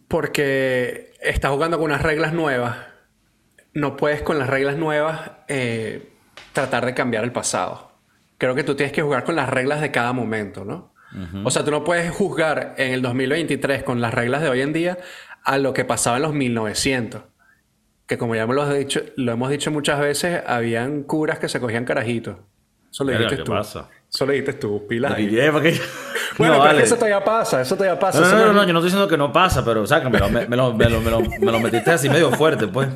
porque 0.10 1.14
estás 1.22 1.52
jugando 1.52 1.78
con 1.78 1.86
unas 1.86 2.02
reglas 2.02 2.34
nuevas. 2.34 2.76
No 3.74 3.96
puedes 3.96 4.22
con 4.22 4.38
las 4.38 4.50
reglas 4.50 4.76
nuevas 4.76 5.32
eh, 5.48 6.10
tratar 6.52 6.86
de 6.86 6.94
cambiar 6.94 7.24
el 7.24 7.32
pasado. 7.32 7.92
Creo 8.38 8.56
que 8.56 8.64
tú 8.64 8.76
tienes 8.76 8.92
que 8.92 9.04
jugar 9.04 9.24
con 9.24 9.36
las 9.36 9.48
reglas 9.48 9.80
de 9.80 9.92
cada 9.92 10.12
momento, 10.12 10.66
¿no? 10.66 10.94
O 11.44 11.50
sea, 11.50 11.66
tú 11.66 11.72
no 11.72 11.84
puedes 11.84 12.12
juzgar 12.12 12.76
en 12.78 12.94
el 12.94 13.02
2023 13.02 13.82
con 13.82 14.00
las 14.00 14.14
reglas 14.14 14.44
de 14.44 14.50
hoy 14.50 14.62
en 14.62 14.74
día 14.74 15.00
a 15.44 15.58
lo 15.58 15.74
que 15.74 15.84
pasaba 15.84 16.18
en 16.18 16.24
los 16.24 16.34
1900. 16.34 17.24
Que 18.06 18.18
como 18.20 18.36
ya 18.36 18.46
me 18.46 18.54
lo, 18.54 18.62
has 18.62 18.78
dicho, 18.78 19.02
lo 19.16 19.32
hemos 19.32 19.50
dicho 19.50 19.72
muchas 19.72 20.00
veces, 20.00 20.42
habían 20.46 21.04
curas 21.04 21.40
que 21.40 21.50
se 21.50 21.60
cogían 21.60 21.86
carajitos. 21.86 22.38
Eso 22.92 23.04
lo 23.04 23.12
dijiste 23.12 23.38
¿qué 23.38 23.44
tú. 23.44 23.52
pasa? 23.52 23.90
Eso 24.08 24.26
lo 24.28 24.34
dijiste 24.34 24.54
tú, 24.54 24.86
pilas. 24.88 25.14
ahí. 25.14 25.28
Bueno, 26.40 26.54
No, 26.56 26.60
pero 26.62 26.64
es 26.64 26.70
que 26.70 26.74
vale. 26.76 26.84
eso 26.86 26.96
todavía 26.96 27.24
pasa, 27.24 27.62
eso 27.62 27.76
todavía 27.76 28.00
pasa. 28.00 28.20
No, 28.22 28.26
no, 28.28 28.32
no, 28.32 28.46
no- 28.48 28.54
no, 28.54 28.64
yo 28.66 28.74
no 28.74 28.80
estoy 28.80 28.84
diciendo 28.90 29.08
que 29.08 29.18
no 29.18 29.32
pasa, 29.32 29.64
pero 29.64 29.86
sácamelo, 29.86 30.30
me, 30.30 30.48
me 30.48 30.56
lo, 30.58 30.74
me, 30.74 30.90
lo, 30.90 31.02
me, 31.02 31.12
lo, 31.12 31.20
me 31.22 31.52
lo 31.52 31.60
metiste 31.60 31.92
así 31.92 32.10
medio 32.10 32.32
fuerte, 32.32 32.68
pues. 32.68 32.88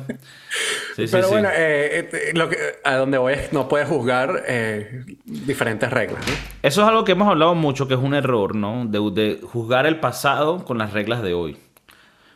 Sí, 0.96 1.06
Pero 1.10 1.24
sí. 1.26 1.32
bueno, 1.32 1.48
eh, 1.52 2.08
eh, 2.12 2.30
lo 2.34 2.48
que, 2.48 2.56
a 2.84 2.94
donde 2.96 3.18
voy 3.18 3.32
es 3.34 3.52
no 3.52 3.68
puedes 3.68 3.88
juzgar 3.88 4.44
eh, 4.46 5.04
diferentes 5.24 5.90
reglas. 5.90 6.24
¿no? 6.26 6.32
Eso 6.62 6.82
es 6.82 6.88
algo 6.88 7.04
que 7.04 7.12
hemos 7.12 7.28
hablado 7.28 7.54
mucho, 7.54 7.88
que 7.88 7.94
es 7.94 8.00
un 8.00 8.14
error, 8.14 8.54
¿no? 8.54 8.84
De, 8.86 8.98
de 9.12 9.40
juzgar 9.42 9.86
el 9.86 9.98
pasado 10.00 10.64
con 10.64 10.78
las 10.78 10.92
reglas 10.92 11.22
de 11.22 11.34
hoy. 11.34 11.56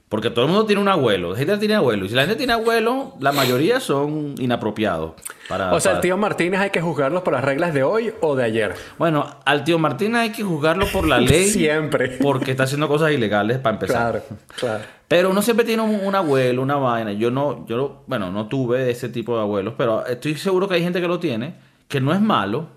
Porque 0.08 0.30
todo 0.30 0.46
el 0.46 0.50
mundo 0.50 0.64
tiene 0.64 0.80
un 0.80 0.88
abuelo, 0.88 1.32
la 1.32 1.36
gente 1.38 1.58
tiene 1.58 1.74
abuelo. 1.74 2.06
Y 2.06 2.08
si 2.08 2.14
la 2.14 2.22
gente 2.22 2.36
tiene 2.36 2.54
abuelo, 2.54 3.14
la 3.20 3.30
mayoría 3.30 3.78
son 3.78 4.34
inapropiados. 4.38 5.12
Para, 5.50 5.74
O 5.74 5.80
sea, 5.80 5.92
el 5.92 5.96
para- 5.96 6.00
tío 6.02 6.16
Martínez 6.16 6.60
hay 6.60 6.70
que 6.70 6.80
juzgarlos 6.80 7.22
por 7.22 7.34
las 7.34 7.44
reglas 7.44 7.74
de 7.74 7.82
hoy 7.82 8.12
o 8.22 8.34
de 8.34 8.44
ayer. 8.44 8.74
Bueno, 8.98 9.26
al 9.44 9.64
tío 9.64 9.78
Martín 9.78 10.16
hay 10.16 10.30
que 10.32 10.42
juzgarlo 10.42 10.86
por 10.86 11.06
la 11.06 11.20
ley. 11.20 11.44
Siempre. 11.50 12.16
Porque 12.22 12.50
está 12.52 12.62
haciendo 12.62 12.88
cosas 12.88 13.12
ilegales 13.12 13.58
para 13.58 13.74
empezar. 13.74 14.10
Claro, 14.12 14.24
claro. 14.58 14.84
Pero 15.08 15.30
uno 15.30 15.42
siempre 15.42 15.66
tiene 15.66 15.82
un, 15.82 16.00
un 16.02 16.14
abuelo, 16.14 16.62
una 16.62 16.76
vaina. 16.76 17.12
Yo 17.12 17.30
no, 17.30 17.66
yo, 17.66 18.02
bueno, 18.06 18.30
no 18.30 18.46
tuve 18.48 18.90
ese 18.90 19.10
tipo 19.10 19.34
de 19.36 19.42
abuelos, 19.42 19.74
pero 19.76 20.06
estoy 20.06 20.36
seguro 20.36 20.68
que 20.68 20.76
hay 20.76 20.82
gente 20.82 21.02
que 21.02 21.08
lo 21.08 21.18
tiene, 21.18 21.54
que 21.86 22.00
no 22.00 22.14
es 22.14 22.20
malo. 22.20 22.68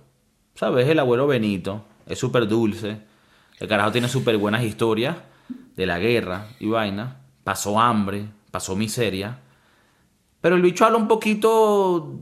¿Sabes? 0.55 0.87
El 0.89 0.99
abuelo 0.99 1.27
Benito 1.27 1.85
es 2.07 2.19
súper 2.19 2.45
dulce. 2.47 2.97
El 3.59 3.69
carajo 3.69 3.91
tiene 3.93 4.09
súper 4.09 4.37
buenas 4.37 4.63
historias 4.63 5.15
de 5.77 5.85
la 5.85 5.97
guerra 5.97 6.47
y 6.59 6.67
vaina. 6.67 7.17
Pasó 7.43 7.79
hambre, 7.79 8.27
pasó 8.51 8.75
miseria. 8.75 9.39
Pero 10.41 10.55
el 10.55 10.61
bicho 10.61 10.85
habla 10.85 10.97
un 10.97 11.07
poquito 11.07 12.19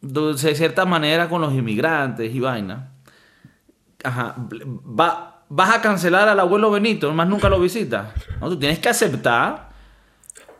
de 0.00 0.54
cierta 0.54 0.84
manera 0.84 1.28
con 1.28 1.40
los 1.40 1.52
inmigrantes 1.52 2.34
y 2.34 2.40
vaina. 2.40 2.92
Ajá, 4.02 4.34
va, 4.38 5.44
vas 5.48 5.74
a 5.74 5.82
cancelar 5.82 6.28
al 6.28 6.40
abuelo 6.40 6.70
Benito, 6.70 7.12
más 7.12 7.28
nunca 7.28 7.48
lo 7.48 7.60
visitas. 7.60 8.12
No, 8.40 8.48
tú 8.48 8.58
tienes 8.58 8.78
que 8.78 8.88
aceptar 8.88 9.70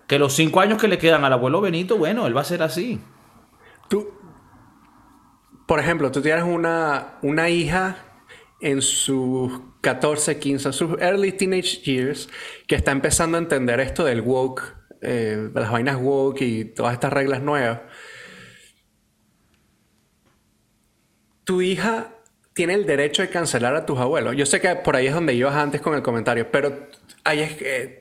que 0.07 0.19
los 0.19 0.35
cinco 0.35 0.61
años 0.61 0.79
que 0.79 0.89
le 0.89 0.99
quedan 0.99 1.25
al 1.25 1.33
abuelo 1.33 1.61
Benito, 1.61 1.97
bueno, 1.97 2.27
él 2.27 2.37
va 2.37 2.43
a 2.43 2.45
ser 2.45 2.62
así. 2.62 3.00
Tú, 3.89 4.12
por 5.67 5.81
ejemplo, 5.81 6.11
tú 6.11 6.21
tienes 6.21 6.45
una, 6.45 7.19
una 7.23 7.49
hija 7.49 7.97
en 8.61 8.83
sus 8.83 9.53
14, 9.81 10.39
15, 10.39 10.73
sus 10.73 11.01
early 11.01 11.33
teenage 11.33 11.83
years, 11.83 12.29
que 12.67 12.75
está 12.75 12.93
empezando 12.93 13.39
a 13.39 13.41
entender 13.41 13.81
esto 13.81 14.05
del 14.05 14.21
woke, 14.21 14.63
eh, 15.01 15.51
las 15.55 15.71
vainas 15.71 15.97
woke 15.97 16.43
y 16.43 16.65
todas 16.65 16.93
estas 16.93 17.13
reglas 17.13 17.41
nuevas. 17.41 17.81
Tu 21.45 21.63
hija 21.63 22.09
tiene 22.53 22.75
el 22.75 22.85
derecho 22.85 23.23
de 23.23 23.31
cancelar 23.31 23.75
a 23.75 23.87
tus 23.87 23.99
abuelos. 23.99 24.37
Yo 24.37 24.45
sé 24.45 24.61
que 24.61 24.77
por 24.77 24.97
ahí 24.97 25.07
es 25.07 25.15
donde 25.15 25.35
ibas 25.35 25.57
antes 25.57 25.81
con 25.81 25.95
el 25.95 26.03
comentario, 26.03 26.51
pero 26.51 26.89
ahí 27.25 27.41
es 27.41 27.55
que... 27.55 28.01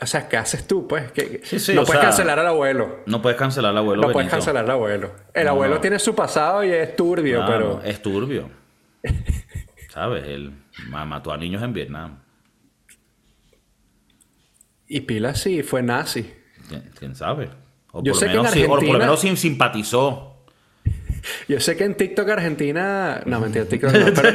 O 0.00 0.06
sea, 0.06 0.28
¿qué 0.28 0.36
haces 0.36 0.66
tú, 0.66 0.88
pues? 0.88 1.12
Que, 1.12 1.40
no 1.74 1.84
puedes 1.84 2.02
cancelar 2.02 2.38
al 2.40 2.48
abuelo. 2.48 3.02
No 3.06 3.22
puedes 3.22 3.38
cancelar 3.38 3.70
al 3.70 3.78
abuelo. 3.78 4.02
No 4.02 4.12
puedes 4.12 4.28
cancelar 4.28 4.64
al 4.64 4.70
abuelo. 4.72 5.12
El 5.32 5.46
abuelo 5.46 5.80
tiene 5.80 6.00
su 6.00 6.12
pasado 6.14 6.64
y 6.64 6.72
es 6.72 6.96
turbio, 6.96 7.44
pero... 7.46 7.80
Es 7.84 8.02
turbio. 8.02 8.50
¿Sabes? 9.90 10.26
Él 10.26 10.61
mató 10.88 11.32
a 11.32 11.36
niños 11.36 11.62
en 11.62 11.72
Vietnam. 11.72 12.18
Y 14.86 15.00
Pila 15.00 15.34
sí 15.34 15.62
fue 15.62 15.82
nazi. 15.82 16.30
¿Quién, 16.98 17.14
sabe? 17.14 17.50
O 17.92 18.02
Yo 18.02 18.12
por, 18.12 18.20
sé 18.20 18.26
lo 18.26 18.42
menos, 18.42 18.52
que 18.52 18.64
en 18.64 18.70
Argentina... 18.70 18.74
o 18.74 18.76
por 18.78 18.92
lo 18.92 18.98
menos 18.98 19.20
simpatizó. 19.40 20.44
Yo 21.48 21.60
sé 21.60 21.76
que 21.76 21.84
en 21.84 21.96
TikTok 21.96 22.28
Argentina. 22.28 23.22
No, 23.26 23.40
mentira, 23.40 23.64
TikTok 23.64 23.92
no. 23.92 24.12
Pero... 24.14 24.32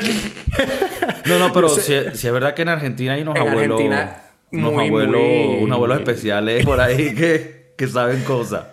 no, 1.25 1.39
no, 1.39 1.53
pero 1.53 1.70
si, 1.70 1.94
es 1.94 2.32
verdad 2.32 2.53
que 2.53 2.63
en 2.63 2.70
Argentina 2.70 3.13
hay 3.13 3.22
unos 3.22 3.38
abuelos. 3.38 3.82
unos 4.51 4.74
abuelos, 4.74 5.22
unos 5.62 5.75
abuelos 5.75 6.00
especiales 6.00 6.65
por 6.65 6.79
ahí 6.79 7.13
que, 7.13 7.74
que 7.77 7.88
saben 7.88 8.24
cosas. 8.24 8.67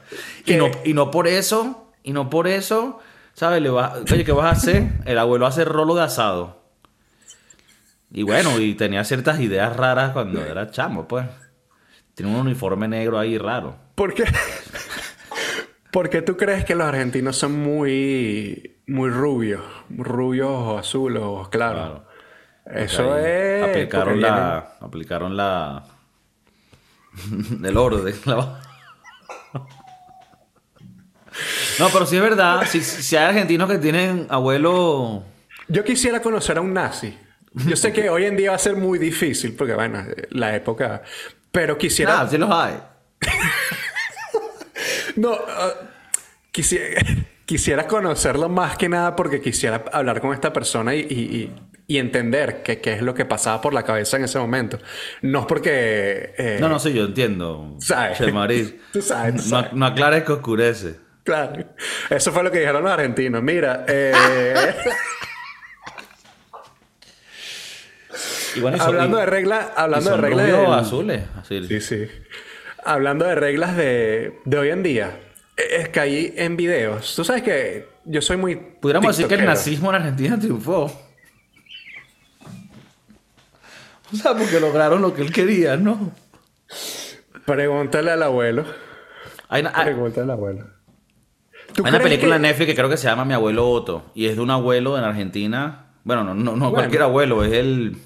Y 0.47 0.55
no, 0.55 0.71
y 0.85 0.95
no 0.95 1.11
por 1.11 1.27
eso, 1.29 1.93
y 2.03 2.13
no 2.13 2.31
por 2.31 2.49
eso, 2.49 3.01
¿sabes? 3.35 3.61
Le 3.61 3.71
oye, 3.71 4.25
¿qué 4.25 4.33
vas 4.33 4.47
a 4.47 4.51
hacer? 4.51 4.89
El 5.05 5.19
abuelo 5.19 5.47
hace 5.47 5.65
rolo 5.65 5.95
de 5.95 6.03
asado. 6.03 6.64
Y 8.15 8.23
bueno, 8.23 8.59
y 8.61 8.75
tenía 8.75 9.05
ciertas 9.05 9.41
ideas 9.41 9.77
raras 9.77 10.13
cuando 10.13 10.43
era 10.43 10.71
chamo, 10.71 11.07
pues. 11.07 11.27
Tiene 12.15 12.33
un 12.33 12.41
uniforme 12.41 12.89
negro 12.89 13.19
ahí 13.19 13.37
raro. 13.37 13.77
¿Por 13.97 14.15
qué? 14.15 14.25
¿Por 15.91 16.09
qué 16.09 16.23
tú 16.23 16.37
crees 16.37 16.65
que 16.65 16.77
los 16.77 16.87
argentinos 16.87 17.37
son 17.37 17.61
muy, 17.61 18.79
muy 18.87 19.11
rubios? 19.11 19.63
Rubios 19.91 20.49
o 20.49 20.79
azules 20.79 21.23
o 21.25 21.49
claros. 21.51 22.03
Eso 22.65 23.19
es. 23.19 23.65
Aplicaron 23.65 24.21
la. 24.21 24.77
Aplicaron 24.81 25.37
la. 25.37 25.85
del 27.61 27.77
orden. 27.77 28.15
La... 28.27 28.61
no, 31.79 31.89
pero 31.93 32.07
sí 32.07 32.17
es 32.17 32.23
verdad. 32.23 32.65
Si, 32.67 32.81
si 32.81 33.17
hay 33.17 33.27
argentinos 33.27 33.69
que 33.69 33.79
tienen 33.79 34.27
abuelo. 34.31 35.25
Yo 35.69 35.85
quisiera 35.85 36.23
conocer 36.23 36.59
a 36.59 36.61
un 36.61 36.75
nazi. 36.75 37.17
Yo 37.55 37.77
sé 37.77 37.93
que 37.93 38.09
hoy 38.09 38.25
en 38.25 38.37
día 38.37 38.51
va 38.51 38.57
a 38.57 38.59
ser 38.59 38.77
muy 38.77 38.99
difícil 38.99 39.55
porque, 39.55 39.75
bueno, 39.75 40.05
la 40.31 40.57
época. 40.57 41.03
Pero 41.53 41.79
quisiera. 41.79 42.21
Ah, 42.21 42.29
sí 42.29 42.37
los 42.37 42.51
hay. 42.51 42.75
no, 45.17 45.33
uh, 45.33 45.39
quisiera, 46.51 47.01
quisiera 47.47 47.87
conocerlo 47.87 48.49
más 48.49 48.77
que 48.77 48.89
nada 48.89 49.15
porque 49.15 49.41
quisiera 49.41 49.85
hablar 49.93 50.21
con 50.21 50.35
esta 50.35 50.53
persona 50.53 50.95
y, 50.97 51.53
entender 51.89 52.63
qué, 52.63 52.81
es 52.85 53.03
lo 53.03 53.15
que 53.15 53.25
pasaba 53.25 53.61
por 53.61 53.73
la 53.73 53.85
cabeza 53.85 54.17
en 54.17 54.25
ese 54.25 54.39
momento. 54.39 54.79
No 55.23 55.41
es 55.41 55.47
porque. 55.47 56.35
Eh, 56.37 56.59
no, 56.61 56.69
no 56.69 56.81
sé, 56.81 56.93
yo 56.93 57.05
entiendo. 57.05 57.77
¿Sabes? 57.79 58.19
Tú 58.93 59.01
sabes. 59.01 59.47
No, 59.47 59.65
no 59.73 59.87
aclares 59.87 60.25
que 60.25 60.33
oscurece. 60.33 60.97
Claro. 61.23 61.65
Eso 62.11 62.33
fue 62.33 62.43
lo 62.43 62.51
que 62.51 62.59
dijeron 62.59 62.83
los 62.83 62.93
argentinos. 62.93 63.43
Mira, 63.43 63.85
eh. 63.89 64.13
Hablando 68.81 69.17
de 69.19 69.27
reglas, 69.27 69.67
hablando 69.77 70.11
de 70.11 70.17
reglas 70.17 70.47
de 70.47 70.67
azules, 70.67 71.23
Sí, 71.49 71.81
sí. 71.81 72.07
Hablando 72.85 73.25
de 73.25 73.35
reglas 73.35 73.77
de, 73.77 74.41
hoy 74.59 74.71
en 74.71 74.83
día, 74.83 75.19
es 75.57 75.89
que 75.89 76.01
ahí 76.01 76.35
en 76.37 76.57
videos, 76.57 77.15
tú 77.15 77.25
sabes 77.25 77.43
que 77.43 77.89
yo 78.05 78.21
soy 78.21 78.37
muy 78.37 78.57
Pudiéramos 78.57 79.17
decir 79.17 79.29
que 79.29 79.35
el 79.35 79.47
nazismo 79.47 79.89
en 79.91 79.97
Argentina 79.97 80.39
triunfó. 80.39 80.93
O 84.13 84.17
sea, 84.17 84.35
porque 84.35 84.61
lograron 84.61 85.01
lo 85.03 85.15
que 85.15 85.23
él 85.23 85.33
quería, 85.33 85.77
¿no? 85.77 86.13
Pregúntale 87.47 88.11
al 88.11 88.23
abuelo. 88.23 88.65
Hay 89.49 89.63
Pregúntale 89.63 90.25
al 90.25 90.31
abuelo. 90.31 90.67
Hay 91.83 91.91
una 91.91 92.01
película 92.01 92.37
en 92.37 92.43
Netflix 92.43 92.67
que 92.69 92.75
creo 92.75 92.89
que 92.89 92.97
se 92.97 93.09
llama 93.09 93.25
Mi 93.25 93.35
abuelo 93.35 93.69
Otto. 93.69 94.13
Y 94.15 94.27
es 94.27 94.37
de 94.37 94.43
un 94.43 94.51
abuelo 94.51 94.97
en 94.97 95.05
Argentina. 95.05 95.87
Bueno, 96.05 96.23
no, 96.23 96.35
no, 96.35 96.55
no 96.55 96.71
cualquier 96.71 97.03
abuelo, 97.03 97.43
es 97.45 97.53
el 97.53 97.97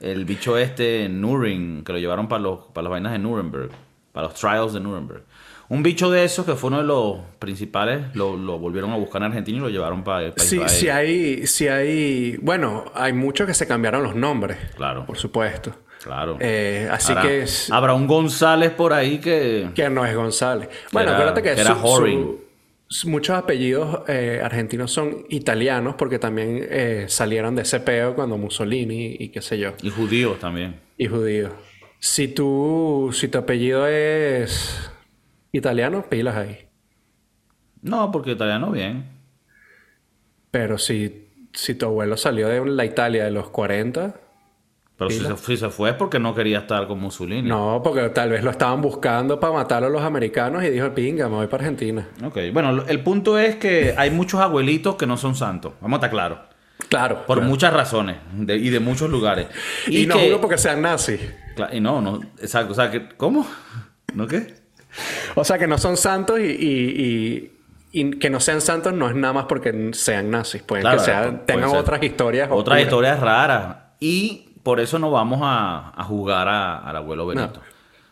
el 0.00 0.24
bicho 0.24 0.56
este 0.56 1.08
Nuring, 1.08 1.84
que 1.84 1.92
lo 1.92 1.98
llevaron 1.98 2.28
para, 2.28 2.42
los, 2.42 2.60
para 2.72 2.84
las 2.84 2.90
vainas 2.90 3.12
de 3.12 3.18
Nuremberg, 3.18 3.70
para 4.12 4.28
los 4.28 4.34
trials 4.34 4.72
de 4.72 4.80
Nuremberg. 4.80 5.22
Un 5.68 5.84
bicho 5.84 6.10
de 6.10 6.24
esos 6.24 6.44
que 6.44 6.56
fue 6.56 6.68
uno 6.68 6.78
de 6.78 6.84
los 6.84 7.18
principales, 7.38 8.14
lo, 8.14 8.36
volvieron 8.58 8.90
a 8.90 8.96
buscar 8.96 9.22
en 9.22 9.28
Argentina 9.28 9.58
y 9.58 9.60
lo 9.60 9.68
llevaron 9.68 10.02
para 10.02 10.26
el 10.26 10.32
país. 10.32 10.48
Sí, 10.48 10.60
sí 10.66 10.88
hay, 10.88 11.46
sí 11.46 11.68
hay, 11.68 12.36
bueno, 12.38 12.86
hay 12.92 13.12
muchos 13.12 13.46
que 13.46 13.54
se 13.54 13.68
cambiaron 13.68 14.02
los 14.02 14.16
nombres. 14.16 14.58
Claro. 14.74 15.06
Por 15.06 15.16
supuesto. 15.16 15.72
Claro. 16.02 16.38
Eh, 16.40 16.88
así 16.90 17.14
que... 17.14 17.44
Habrá 17.70 17.94
un 17.94 18.08
González 18.08 18.72
por 18.72 18.92
ahí 18.92 19.18
que... 19.18 19.70
Que 19.74 19.88
no 19.90 20.04
es 20.04 20.16
González. 20.16 20.68
Bueno, 20.90 21.12
acuérdate 21.12 21.42
que, 21.42 21.50
era 21.52 21.76
muchos 23.04 23.36
apellidos 23.36 24.02
eh, 24.08 24.40
argentinos 24.42 24.90
son 24.92 25.24
italianos 25.28 25.94
porque 25.96 26.18
también 26.18 26.66
eh, 26.68 27.04
salieron 27.08 27.54
de 27.54 27.62
ese 27.62 27.80
peo 27.80 28.14
cuando 28.14 28.36
Mussolini 28.36 29.16
y 29.18 29.28
qué 29.28 29.40
sé 29.40 29.58
yo. 29.58 29.74
Y 29.82 29.90
judíos 29.90 30.38
también. 30.40 30.80
Y 30.96 31.06
judíos. 31.06 31.52
Si 32.00 32.28
tú, 32.28 33.10
si 33.12 33.28
tu 33.28 33.38
apellido 33.38 33.86
es 33.86 34.90
italiano, 35.52 36.04
pilas 36.08 36.36
ahí. 36.36 36.66
No, 37.82 38.10
porque 38.10 38.32
italiano 38.32 38.70
bien. 38.70 39.04
Pero 40.50 40.76
si, 40.76 41.28
si 41.52 41.74
tu 41.74 41.86
abuelo 41.86 42.16
salió 42.16 42.48
de 42.48 42.64
la 42.66 42.84
Italia 42.84 43.24
de 43.24 43.30
los 43.30 43.50
40, 43.50 44.20
pero 45.00 45.38
si 45.38 45.56
se, 45.56 45.70
fue 45.70 45.88
es 45.88 45.96
porque 45.96 46.18
no 46.18 46.34
quería 46.34 46.58
estar 46.58 46.86
con 46.86 47.00
Mussolini. 47.00 47.48
No, 47.48 47.80
porque 47.82 48.10
tal 48.10 48.28
vez 48.28 48.44
lo 48.44 48.50
estaban 48.50 48.82
buscando 48.82 49.40
para 49.40 49.54
matar 49.54 49.82
a 49.82 49.88
los 49.88 50.02
americanos 50.02 50.62
y 50.62 50.68
dijo, 50.68 50.90
pinga, 50.94 51.26
me 51.26 51.36
voy 51.36 51.46
para 51.46 51.62
Argentina. 51.62 52.06
Ok, 52.22 52.36
bueno, 52.52 52.84
el 52.86 53.00
punto 53.02 53.38
es 53.38 53.56
que 53.56 53.94
hay 53.96 54.10
muchos 54.10 54.40
abuelitos 54.40 54.96
que 54.96 55.06
no 55.06 55.16
son 55.16 55.34
santos. 55.34 55.72
Vamos 55.80 55.96
a 55.96 55.98
estar 56.00 56.10
claros. 56.10 56.38
Claro. 56.90 57.24
Por 57.24 57.40
muchas 57.40 57.72
razones 57.72 58.18
y 58.46 58.68
de 58.68 58.78
muchos 58.80 59.08
lugares. 59.08 59.46
Y, 59.86 60.04
no 60.04 60.18
juro 60.18 60.38
porque 60.38 60.58
sean 60.58 60.82
nazis. 60.82 61.18
Y 61.72 61.80
no, 61.80 62.02
no, 62.02 62.20
exacto. 62.38 62.72
O 62.72 62.74
sea, 62.76 62.90
que, 62.90 63.08
¿cómo? 63.16 63.46
¿No 64.12 64.26
qué? 64.26 64.54
O 65.34 65.44
sea, 65.44 65.56
que 65.56 65.66
no 65.66 65.78
son 65.78 65.96
santos 65.96 66.38
y, 66.40 67.52
que 68.20 68.28
no 68.28 68.38
sean 68.38 68.60
santos 68.60 68.92
no 68.92 69.08
es 69.08 69.16
nada 69.16 69.32
más 69.32 69.46
porque 69.46 69.92
sean 69.94 70.30
nazis. 70.30 70.60
Pueden 70.60 70.86
que 70.90 70.98
sean, 70.98 71.46
tengan 71.46 71.70
otras 71.70 72.02
historias. 72.02 72.50
Otras 72.52 72.82
historias 72.82 73.18
raras. 73.18 73.76
Y 73.98 74.49
por 74.62 74.80
eso 74.80 74.98
no 74.98 75.10
vamos 75.10 75.40
a, 75.42 75.92
jugar 76.04 76.48
al 76.48 76.96
abuelo 76.96 77.26
Benito. 77.26 77.60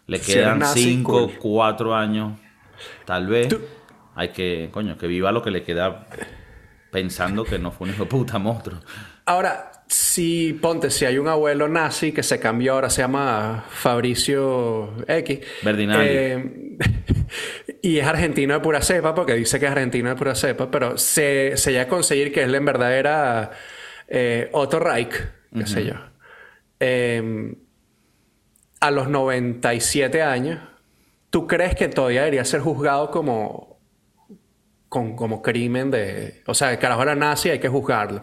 Le 0.07 0.21
quedan 0.21 0.64
5, 0.64 1.33
4 1.38 1.95
años, 1.95 2.38
tal 3.05 3.26
vez. 3.26 3.55
Hay 4.14 4.31
que, 4.31 4.71
coño, 4.73 4.97
que 4.97 5.07
viva 5.07 5.31
lo 5.31 5.43
que 5.43 5.50
le 5.50 5.62
queda 5.62 6.07
pensando 6.90 7.45
que 7.45 7.59
no 7.59 7.71
fue 7.71 7.87
un 7.87 7.95
hijo 7.95 8.05
de 8.05 8.11
puta 8.11 8.38
monstruo. 8.38 8.81
Ahora, 9.26 9.71
si 9.87 10.59
ponte, 10.61 10.90
si 10.90 11.05
hay 11.05 11.19
un 11.19 11.28
abuelo 11.28 11.69
nazi 11.69 12.12
que 12.12 12.23
se 12.23 12.40
cambió, 12.40 12.75
ahora 12.75 12.90
se 12.90 13.02
llama 13.02 13.64
Fabricio 13.69 14.95
X. 15.07 15.40
Verdinari. 15.62 16.09
Eh, 16.09 16.78
y 17.83 17.99
es 17.99 18.07
argentino 18.07 18.55
de 18.55 18.61
pura 18.61 18.81
cepa, 18.83 19.14
porque 19.14 19.35
dice 19.35 19.61
que 19.61 19.67
es 19.67 19.73
argentino 19.73 20.09
de 20.09 20.17
pura 20.17 20.35
cepa, 20.35 20.71
pero 20.71 20.97
se, 20.99 21.57
se 21.57 21.73
llega 21.73 21.85
a 21.85 21.88
conseguir 21.88 22.33
que 22.33 22.43
él 22.43 22.55
en 22.55 22.64
verdad 22.64 22.97
era 22.97 23.50
eh, 24.09 24.49
Otto 24.52 24.78
Reich, 24.78 25.14
qué 25.55 25.67
sé 25.67 25.85
yo. 25.85 25.95
Em, 26.80 27.56
a 28.80 28.90
los 28.90 29.08
97 29.08 30.23
años, 30.23 30.61
¿tú 31.30 31.47
crees 31.47 31.75
que 31.75 31.88
todavía 31.88 32.20
debería 32.20 32.44
ser 32.44 32.61
juzgado 32.61 33.11
como, 33.11 33.80
como 34.88 35.42
crimen 35.42 35.90
de... 35.90 36.42
O 36.47 36.54
sea, 36.54 36.73
el 36.73 36.78
carajo 36.78 37.02
era 37.02 37.14
nazi, 37.14 37.50
hay 37.50 37.58
que 37.58 37.68
juzgarlo. 37.68 38.23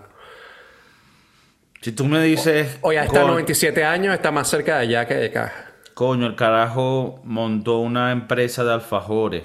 Si 1.82 1.92
tú 1.92 2.06
me 2.06 2.24
dices... 2.24 2.80
O, 2.82 2.92
ya 2.92 3.04
está 3.04 3.22
a 3.22 3.28
97 3.28 3.84
años, 3.84 4.14
está 4.14 4.32
más 4.32 4.48
cerca 4.48 4.78
de 4.78 4.82
allá 4.84 5.06
que 5.06 5.14
de 5.16 5.26
acá. 5.28 5.54
Coño, 5.94 6.26
el 6.26 6.36
carajo 6.36 7.22
montó 7.24 7.80
una 7.80 8.12
empresa 8.12 8.64
de 8.64 8.74
alfajores. 8.74 9.44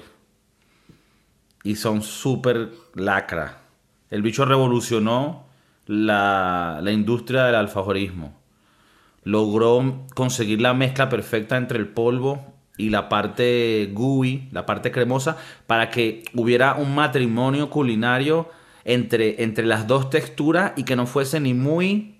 y 1.63 1.75
son 1.75 2.01
súper 2.01 2.69
lacra. 2.95 3.59
El 4.09 4.21
bicho 4.21 4.45
revolucionó 4.45 5.47
la, 5.85 6.79
la 6.81 6.91
industria 6.91 7.43
del 7.45 7.55
alfajorismo. 7.55 8.40
Logró 9.23 10.05
conseguir 10.15 10.61
la 10.61 10.73
mezcla 10.73 11.09
perfecta 11.09 11.57
entre 11.57 11.77
el 11.77 11.87
polvo 11.87 12.51
y 12.77 12.89
la 12.89 13.09
parte 13.09 13.89
gooey, 13.93 14.49
la 14.51 14.65
parte 14.65 14.91
cremosa, 14.91 15.37
para 15.67 15.89
que 15.89 16.23
hubiera 16.33 16.75
un 16.75 16.95
matrimonio 16.95 17.69
culinario 17.69 18.49
entre, 18.83 19.43
entre 19.43 19.65
las 19.65 19.87
dos 19.87 20.09
texturas 20.09 20.73
y 20.75 20.83
que 20.83 20.95
no 20.95 21.05
fuese 21.05 21.39
ni 21.39 21.53
muy 21.53 22.17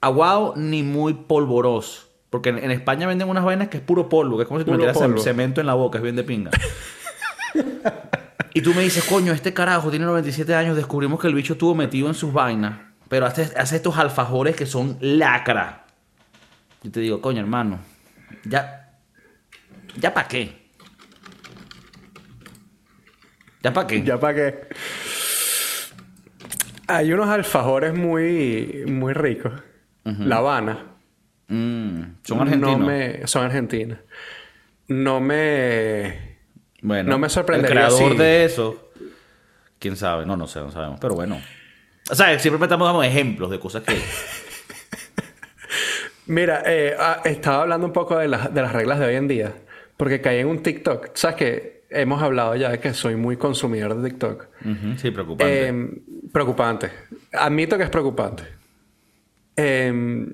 aguado 0.00 0.54
ni 0.56 0.82
muy 0.82 1.14
polvoroso. 1.14 2.08
Porque 2.30 2.50
en, 2.50 2.58
en 2.58 2.70
España 2.70 3.06
venden 3.06 3.28
unas 3.28 3.44
vainas 3.44 3.68
que 3.68 3.78
es 3.78 3.82
puro 3.82 4.08
polvo, 4.08 4.36
que 4.36 4.42
es 4.42 4.48
como 4.48 4.60
si 4.60 4.64
te 4.64 4.70
metieras 4.70 4.98
cemento 5.22 5.60
en 5.60 5.66
la 5.66 5.74
boca, 5.74 5.98
es 5.98 6.02
bien 6.02 6.16
de 6.16 6.24
pinga. 6.24 6.50
y 8.54 8.62
tú 8.62 8.72
me 8.74 8.82
dices, 8.82 9.04
coño, 9.04 9.32
este 9.32 9.52
carajo 9.52 9.90
tiene 9.90 10.06
97 10.06 10.54
años, 10.54 10.76
descubrimos 10.76 11.20
que 11.20 11.26
el 11.26 11.34
bicho 11.34 11.54
estuvo 11.54 11.74
metido 11.74 12.08
en 12.08 12.14
sus 12.14 12.32
vainas, 12.32 12.78
pero 13.08 13.26
hace, 13.26 13.50
hace 13.56 13.76
estos 13.76 13.98
alfajores 13.98 14.54
que 14.56 14.66
son 14.66 14.96
lacra. 15.00 15.86
Yo 16.82 16.90
te 16.90 17.00
digo, 17.00 17.20
coño, 17.20 17.40
hermano, 17.40 17.78
ya, 18.44 18.90
ya 19.98 20.14
para 20.14 20.28
qué. 20.28 20.60
¿Ya 23.62 23.72
para 23.72 23.86
qué? 23.86 24.02
Ya 24.02 24.18
para 24.18 24.34
qué. 24.34 24.68
Hay 26.86 27.12
unos 27.12 27.28
alfajores 27.28 27.94
muy, 27.94 28.84
muy 28.86 29.12
ricos. 29.12 29.52
La 30.04 30.36
Habana. 30.38 30.86
Mm, 31.48 32.00
son 32.24 32.40
argentinos. 32.40 32.78
No 32.80 32.86
me, 32.86 33.26
son 33.26 33.44
argentinas. 33.44 33.98
No 34.88 35.20
me. 35.20 36.38
Bueno, 36.82 37.10
no 37.10 37.18
me 37.18 37.28
sorprendería 37.28 37.82
El 37.82 37.88
creador 37.92 38.12
si- 38.12 38.18
de 38.18 38.44
eso, 38.44 38.90
quién 39.78 39.96
sabe, 39.96 40.24
no, 40.26 40.36
no 40.36 40.46
sé, 40.46 40.60
no 40.60 40.72
sabemos, 40.72 40.98
pero 41.00 41.14
bueno. 41.14 41.40
O 42.10 42.14
sea, 42.14 42.36
siempre 42.38 42.64
estamos 42.64 42.88
dando 42.88 43.02
ejemplos 43.02 43.50
de 43.50 43.60
cosas 43.60 43.82
que. 43.84 43.94
Mira, 46.30 46.62
eh, 46.64 46.94
ah, 46.98 47.20
estaba 47.24 47.62
hablando 47.62 47.86
un 47.86 47.92
poco 47.92 48.16
de, 48.16 48.28
las- 48.28 48.52
de 48.54 48.62
las 48.62 48.72
reglas 48.72 48.98
de 49.00 49.06
hoy 49.06 49.14
en 49.16 49.26
día. 49.28 49.52
Porque 49.96 50.20
caí 50.20 50.38
en 50.38 50.46
un 50.46 50.62
TikTok. 50.62 51.10
¿Sabes 51.14 51.36
que 51.36 51.80
Hemos 51.92 52.22
hablado 52.22 52.54
ya 52.54 52.70
de 52.70 52.78
que 52.78 52.94
soy 52.94 53.16
muy 53.16 53.36
consumidor 53.36 53.96
de 54.00 54.10
TikTok. 54.10 54.46
Sí, 54.96 55.10
preocupante. 55.10 55.68
Eh, 55.68 55.90
preocupante. 56.32 56.90
Admito 57.32 57.76
que 57.76 57.82
es 57.82 57.90
preocupante. 57.90 58.44
Eh, 59.56 60.24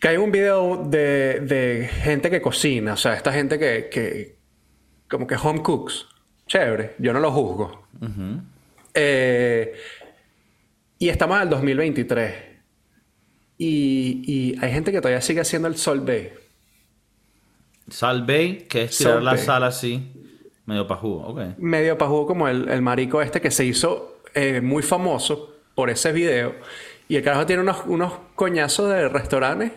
caí 0.00 0.14
en 0.14 0.20
un 0.22 0.32
video 0.32 0.82
de, 0.88 1.40
de 1.40 1.90
gente 1.92 2.30
que 2.30 2.40
cocina. 2.40 2.94
O 2.94 2.96
sea, 2.96 3.12
esta 3.12 3.34
gente 3.34 3.58
que, 3.58 3.90
que 3.90 4.36
como 5.10 5.26
que 5.26 5.36
home 5.36 5.62
cooks. 5.62 6.06
Chévere. 6.46 6.94
Yo 6.98 7.12
no 7.12 7.20
lo 7.20 7.30
juzgo. 7.30 7.86
Eh, 8.94 9.74
y 10.98 11.08
estamos 11.10 11.36
en 11.36 11.42
el 11.42 11.50
2023. 11.50 12.34
Y, 13.64 14.22
y 14.26 14.64
hay 14.64 14.72
gente 14.72 14.90
que 14.90 15.00
todavía 15.00 15.20
sigue 15.20 15.40
haciendo 15.40 15.68
el 15.68 15.76
Sol 15.76 16.00
Bay. 16.00 16.32
Salve, 17.88 18.66
que 18.68 18.82
es 18.84 18.98
tirar 18.98 19.22
la 19.22 19.36
sal 19.36 19.62
así, 19.64 20.12
medio 20.66 20.86
pajugo, 20.86 21.26
ok. 21.28 21.58
medio 21.58 21.98
pajudo 21.98 22.26
como 22.26 22.48
el, 22.48 22.68
el 22.68 22.80
marico 22.82 23.20
este 23.22 23.40
que 23.40 23.50
se 23.50 23.64
hizo 23.64 24.18
eh, 24.34 24.60
muy 24.60 24.82
famoso 24.82 25.54
por 25.74 25.90
ese 25.90 26.10
video. 26.12 26.54
Y 27.08 27.16
el 27.16 27.22
carajo 27.22 27.44
tiene 27.46 27.62
unos, 27.62 27.78
unos 27.86 28.12
coñazos 28.34 28.88
de 28.88 29.08
restaurantes 29.08 29.72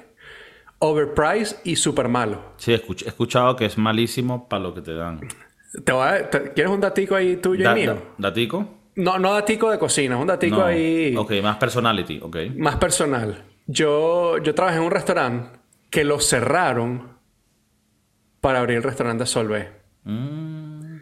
overpriced 0.80 1.58
y 1.64 1.76
super 1.76 2.08
malos. 2.08 2.40
Sí, 2.58 2.72
he 2.74 2.76
escuchado 3.08 3.56
que 3.56 3.66
es 3.66 3.78
malísimo 3.78 4.48
para 4.48 4.64
lo 4.64 4.74
que 4.74 4.82
te 4.82 4.94
dan. 4.94 5.22
Te 5.84 5.92
voy 5.92 6.08
a- 6.08 6.30
te- 6.30 6.54
¿Quieres 6.54 6.72
un 6.72 6.80
datico 6.82 7.16
ahí 7.16 7.38
tuyo 7.38 7.64
Da- 7.66 7.78
y 7.78 7.82
mío? 7.82 7.94
da- 7.96 8.30
¿Datico? 8.30 8.68
No, 8.96 9.20
no 9.20 9.34
datico 9.34 9.70
de 9.72 9.78
cocina, 9.78 10.16
es 10.16 10.22
un 10.22 10.28
datico 10.28 10.58
No. 10.58 10.66
ahí 10.66 11.16
Ok, 11.18 11.34
más 11.44 11.58
personality, 11.58 12.20
ok. 12.22 12.38
más 12.58 12.78
personal. 12.78 13.44
Yo, 13.68 14.38
yo 14.40 14.54
trabajé 14.56 14.78
en 14.78 14.84
un 14.84 14.92
restaurante 14.92 15.58
que 15.90 16.04
lo 16.04 16.20
cerraron 16.20 17.16
para 18.42 18.60
abrir 18.60 18.78
el 18.78 18.84
restaurante 18.84 19.26
Solvé. 19.26 19.72
Mm, 20.04 20.98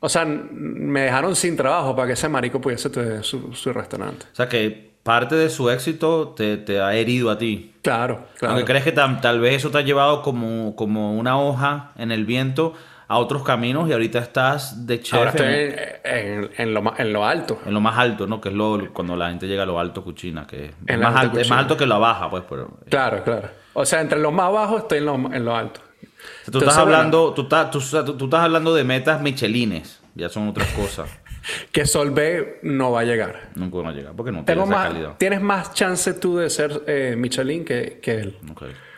O 0.00 0.08
sea, 0.08 0.24
me 0.24 1.00
dejaron 1.02 1.36
sin 1.36 1.56
trabajo 1.56 1.94
para 1.94 2.06
que 2.08 2.12
ese 2.14 2.28
marico 2.28 2.60
pudiese 2.60 2.88
tener 2.90 3.22
su, 3.24 3.52
su 3.54 3.72
restaurante. 3.72 4.26
O 4.32 4.34
sea 4.34 4.48
que 4.48 4.90
parte 5.02 5.34
de 5.34 5.50
su 5.50 5.68
éxito 5.70 6.30
te, 6.30 6.56
te 6.56 6.80
ha 6.80 6.94
herido 6.94 7.30
a 7.30 7.36
ti. 7.38 7.74
Claro, 7.82 8.26
claro. 8.38 8.54
Aunque 8.54 8.66
crees 8.66 8.84
que 8.84 8.94
tam- 8.94 9.20
tal 9.20 9.40
vez 9.40 9.56
eso 9.56 9.70
te 9.70 9.78
ha 9.78 9.82
llevado 9.82 10.22
como, 10.22 10.74
como 10.76 11.18
una 11.18 11.38
hoja 11.38 11.92
en 11.96 12.12
el 12.12 12.24
viento 12.24 12.74
a 13.12 13.18
otros 13.18 13.42
caminos 13.42 13.88
y 13.88 13.92
ahorita 13.92 14.20
estás 14.20 14.86
de 14.86 15.00
chef 15.00 15.14
Ahora 15.18 15.30
estoy 15.30 15.46
en, 15.46 15.74
en, 16.04 16.44
en- 16.44 16.50
en 16.56 16.74
lo, 16.74 16.80
ma- 16.80 16.94
en 16.96 17.12
lo 17.12 17.26
alto. 17.26 17.58
en 17.66 17.74
lo 17.74 17.80
más 17.80 17.98
alto, 17.98 18.28
¿no? 18.28 18.40
Que 18.40 18.50
es 18.50 18.54
lo, 18.54 18.78
cuando 18.92 19.16
la 19.16 19.30
gente 19.30 19.48
llega 19.48 19.64
a 19.64 19.66
lo 19.66 19.80
alto 19.80 20.04
cuchina, 20.04 20.46
que 20.46 20.66
es, 20.66 20.72
En 20.86 21.00
más, 21.00 21.16
alto, 21.16 21.20
es 21.20 21.22
más 21.22 21.36
cuchina. 21.38 21.58
alto 21.58 21.76
que 21.76 21.86
la 21.86 21.98
baja, 21.98 22.30
pues. 22.30 22.44
Pero, 22.48 22.78
Claro, 22.88 23.24
claro. 23.24 23.48
O 23.72 23.84
sea, 23.84 24.00
entre 24.00 24.20
los 24.20 24.32
más 24.32 24.52
bajos 24.52 24.82
estoy 24.82 24.98
en 24.98 25.06
lo, 25.06 25.14
en 25.16 25.44
lo 25.44 25.56
alto. 25.56 25.80
Tú 25.80 26.06
Entonces, 26.46 26.68
estás 26.68 26.84
bueno, 26.84 26.96
hablando, 26.98 27.34
tú, 27.34 27.42
estás, 27.42 27.70
tú, 27.72 27.78
estás 27.80 28.40
hablando 28.40 28.74
de 28.74 28.84
metas 28.84 29.20
michelines, 29.20 30.00
ya 30.14 30.28
son 30.28 30.46
otras 30.48 30.68
cosas. 30.68 31.10
que 31.72 31.86
Sol 31.86 32.12
B 32.12 32.60
no 32.62 32.92
va 32.92 33.00
a 33.00 33.04
llegar. 33.04 33.48
Nunca 33.56 33.78
van 33.78 33.86
a 33.88 33.92
llegar 33.92 34.12
porque 34.14 34.30
no 34.30 34.44
Tengo 34.44 34.62
tiene 34.62 34.70
esa 34.76 34.82
más, 34.84 34.92
calidad. 34.92 35.14
tienes 35.18 35.40
más 35.40 35.74
chance 35.74 36.12
tú 36.14 36.36
de 36.36 36.48
ser 36.48 36.84
eh, 36.86 37.16
Michelin 37.18 37.64
que, 37.64 37.98
que 38.00 38.20
él. 38.20 38.38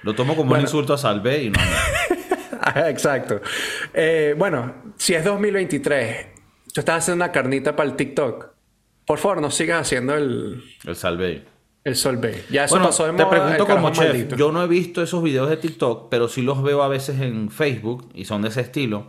Lo 0.03 0.15
tomo 0.15 0.37
como 0.37 0.53
un 0.53 0.61
insulto 0.61 0.93
a 0.93 0.99
Salve 0.99 1.45
y 1.45 1.49
no. 1.51 1.59
Exacto. 2.89 3.41
Eh, 3.95 4.35
bueno, 4.39 4.75
si 4.97 5.15
es 5.15 5.25
2023, 5.25 6.27
tú 6.73 6.81
estás 6.81 6.99
haciendo 6.99 7.25
una 7.25 7.33
carnita 7.33 7.75
para 7.77 7.89
el 7.91 7.97
TikTok. 7.97 8.47
Por 9.07 9.19
favor, 9.19 9.41
no 9.41 9.51
sigas 9.51 9.81
haciendo 9.83 10.15
el, 10.15 10.63
El 10.85 10.97
Salve. 10.97 11.45
el 11.85 11.97
Sol 11.97 12.17
B. 12.19 12.45
Ya 12.51 12.65
eso 12.65 12.75
Bueno, 12.75 12.87
pasó 12.87 13.05
de 13.07 13.13
te 13.15 13.25
moda, 13.25 13.31
pregunto 13.31 13.63
el 13.63 13.67
carajo 13.67 13.87
como 13.89 13.91
chef. 13.93 14.09
maldito. 14.09 14.37
Yo 14.37 14.53
no 14.53 14.63
he 14.63 14.69
visto 14.69 15.03
esos 15.03 15.23
videos 15.23 15.51
de 15.51 15.57
TikTok, 15.57 16.09
pero 16.11 16.29
sí 16.29 16.43
los 16.43 16.63
veo 16.63 16.83
a 16.83 16.89
veces 16.89 17.21
en 17.21 17.51
Facebook 17.51 18.09
y 18.15 18.25
son 18.27 18.43
de 18.43 18.49
ese 18.49 18.61
estilo. 18.61 19.09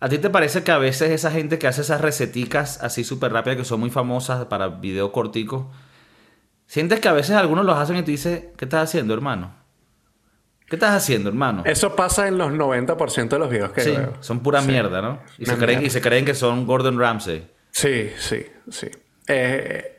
¿A 0.00 0.08
ti 0.08 0.18
te 0.18 0.30
parece 0.30 0.64
que 0.64 0.72
a 0.72 0.78
veces 0.78 1.10
esa 1.10 1.30
gente 1.30 1.58
que 1.58 1.66
hace 1.68 1.80
esas 1.82 2.00
receticas 2.00 2.82
así 2.82 3.04
súper 3.04 3.32
rápidas 3.32 3.56
que 3.58 3.64
son 3.64 3.80
muy 3.80 3.90
famosas 3.90 4.44
para 4.46 4.68
videos 4.68 5.10
corticos, 5.12 5.66
sientes 6.66 7.00
que 7.00 7.08
a 7.08 7.12
veces 7.12 7.36
algunos 7.36 7.64
los 7.64 7.78
hacen 7.78 7.96
y 7.96 8.02
te 8.02 8.10
dices, 8.10 8.44
¿qué 8.56 8.64
estás 8.64 8.82
haciendo, 8.88 9.14
hermano? 9.14 9.54
¿Qué 10.72 10.76
estás 10.76 10.94
haciendo, 10.94 11.28
hermano? 11.28 11.64
Eso 11.66 11.94
pasa 11.94 12.26
en 12.28 12.38
los 12.38 12.50
90% 12.50 13.28
de 13.28 13.38
los 13.38 13.50
videos 13.50 13.72
que 13.72 13.82
Sí, 13.82 13.90
veo. 13.90 14.14
son 14.20 14.40
pura 14.40 14.62
mierda, 14.62 15.02
¿no? 15.02 15.20
Y 15.36 15.44
se, 15.44 15.58
creen, 15.58 15.84
y 15.84 15.90
se 15.90 16.00
creen 16.00 16.24
que 16.24 16.32
son 16.32 16.66
Gordon 16.66 16.98
Ramsay. 16.98 17.46
Sí, 17.72 18.10
sí, 18.16 18.46
sí. 18.70 18.88
Eh, 19.28 19.98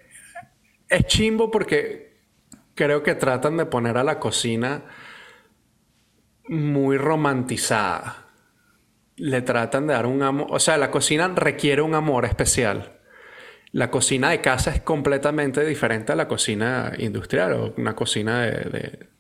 es 0.89 1.05
chimbo 1.05 1.51
porque 1.51 2.17
creo 2.73 3.03
que 3.03 3.13
tratan 3.13 3.55
de 3.57 3.67
poner 3.67 3.99
a 3.99 4.03
la 4.03 4.17
cocina 4.17 4.86
muy 6.47 6.97
romantizada. 6.97 8.25
Le 9.17 9.43
tratan 9.43 9.86
de 9.86 9.93
dar 9.93 10.07
un 10.07 10.23
amor. 10.23 10.47
O 10.49 10.59
sea, 10.59 10.79
la 10.79 10.89
cocina 10.89 11.31
requiere 11.36 11.83
un 11.83 11.93
amor 11.93 12.25
especial. 12.25 12.93
La 13.73 13.91
cocina 13.91 14.31
de 14.31 14.41
casa 14.41 14.71
es 14.73 14.81
completamente 14.81 15.63
diferente 15.63 16.13
a 16.13 16.15
la 16.15 16.27
cocina 16.27 16.93
industrial 16.97 17.53
o 17.53 17.73
una 17.77 17.95
cocina 17.95 18.41
de, 18.41 18.51
de 18.71 19.12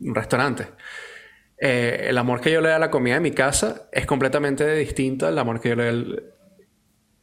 un 0.00 0.14
restaurante. 0.14 0.66
Eh, 1.58 2.06
el 2.08 2.16
amor 2.18 2.40
que 2.40 2.50
yo 2.50 2.60
le 2.60 2.68
doy 2.68 2.76
a 2.76 2.78
la 2.78 2.90
comida 2.90 3.14
de 3.14 3.20
mi 3.20 3.32
casa 3.32 3.88
es 3.92 4.06
completamente 4.06 4.66
distinto 4.76 5.26
al 5.26 5.38
amor 5.38 5.60
que 5.60 5.68
yo 5.70 5.76
le 5.76 5.84
doy 5.84 5.90
al, 5.90 6.24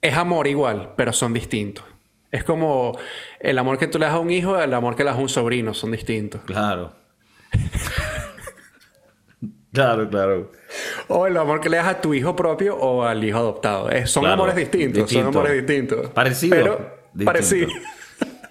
es 0.01 0.13
amor 0.15 0.47
igual, 0.47 0.93
pero 0.95 1.11
son 1.11 1.33
distintos. 1.33 1.83
Es 2.31 2.43
como 2.43 2.97
el 3.39 3.57
amor 3.57 3.77
que 3.79 3.87
tú 3.87 3.97
le 3.97 4.05
das 4.05 4.13
a 4.15 4.19
un 4.19 4.29
hijo 4.29 4.59
y 4.59 4.63
el 4.63 4.73
amor 4.73 4.95
que 4.95 5.03
le 5.03 5.09
das 5.09 5.17
a 5.17 5.21
un 5.21 5.29
sobrino, 5.29 5.73
son 5.73 5.91
distintos. 5.91 6.41
Claro. 6.45 6.93
claro, 9.73 10.09
claro. 10.09 10.51
O 11.07 11.27
el 11.27 11.37
amor 11.37 11.61
que 11.61 11.69
le 11.69 11.77
das 11.77 11.87
a 11.87 12.01
tu 12.01 12.13
hijo 12.13 12.35
propio 12.35 12.75
o 12.75 13.03
al 13.03 13.23
hijo 13.23 13.37
adoptado. 13.37 13.89
Es- 13.89 14.09
son 14.11 14.21
Claro, 14.23 14.33
amores 14.35 14.55
distintos, 14.55 15.03
distinto. 15.03 15.31
son 15.31 15.35
amores 15.37 15.53
distintos. 15.65 16.09
Parecido, 16.11 16.55
Pero, 16.55 16.97
distinto. 17.13 17.25
parecido. 17.25 17.69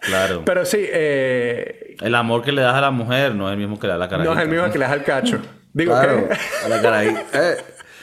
Claro. 0.06 0.42
Pero 0.44 0.64
sí, 0.64 0.78
eh, 0.80 1.96
El 2.00 2.14
amor 2.14 2.42
que 2.42 2.52
le 2.52 2.62
das 2.62 2.74
a 2.74 2.80
la 2.80 2.90
mujer 2.90 3.34
no 3.34 3.48
es 3.48 3.52
el 3.52 3.58
mismo 3.58 3.78
que 3.78 3.86
le 3.86 3.90
da 3.90 3.96
a 3.96 3.98
la 3.98 4.08
cara. 4.08 4.24
no 4.24 4.32
es 4.32 4.38
el 4.40 4.48
mismo 4.48 4.64
que 4.70 4.78
le 4.78 4.84
das 4.84 4.92
al 4.92 5.04
cacho. 5.04 5.38
Digo 5.72 5.92
Claro, 5.92 6.28
que... 6.28 6.34
a 6.64 6.68
la 6.68 6.80
cara 6.82 6.98
ahí. 6.98 7.08
Eh. 7.34 7.56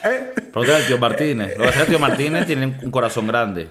Eh. 0.05 0.33
Pregúntale 0.51 0.75
al 0.75 0.85
tío 0.85 0.97
Martínez. 0.97 1.57
Lo 1.57 1.71
que 1.71 1.79
el 1.79 1.85
tío 1.87 1.97
Martínez 1.99 2.45
tiene 2.45 2.77
un 2.83 2.91
corazón 2.91 3.25
grande. 3.25 3.69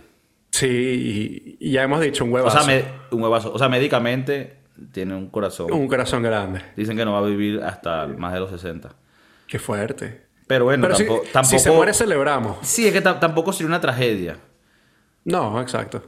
Sí, 0.50 1.56
y, 1.60 1.70
ya 1.70 1.82
hemos 1.82 2.00
dicho 2.00 2.24
un 2.24 2.30
O 2.30 2.34
huevazo. 2.34 2.58
sea, 2.60 2.66
me- 2.66 2.84
un 3.10 3.22
huevazo. 3.22 3.52
O 3.52 3.58
sea, 3.58 3.68
médicamente 3.68 4.56
tiene 4.92 5.14
un 5.14 5.28
corazón. 5.28 5.70
Un 5.72 5.86
corazón 5.88 6.22
grande. 6.22 6.62
Dicen 6.76 6.96
que 6.96 7.04
no 7.04 7.12
va 7.12 7.18
a 7.18 7.22
vivir 7.22 7.62
hasta 7.62 8.06
más 8.06 8.32
de 8.32 8.40
los 8.40 8.50
60. 8.50 8.90
Qué 9.46 9.58
fuerte. 9.58 10.22
Pero 10.46 10.64
bueno, 10.64 10.82
Pero 10.84 10.96
si- 10.96 11.04
tampoco, 11.04 11.26
si, 11.26 11.32
tampoco. 11.32 11.58
se 11.58 11.70
muere, 11.70 11.94
celebramos. 11.94 12.56
Sí, 12.62 12.86
es 12.86 12.92
que 12.92 13.00
ta- 13.02 13.20
tampoco 13.20 13.52
sería 13.52 13.68
una 13.68 13.80
tragedia. 13.80 14.36
No, 15.24 15.60
exacto. 15.60 16.02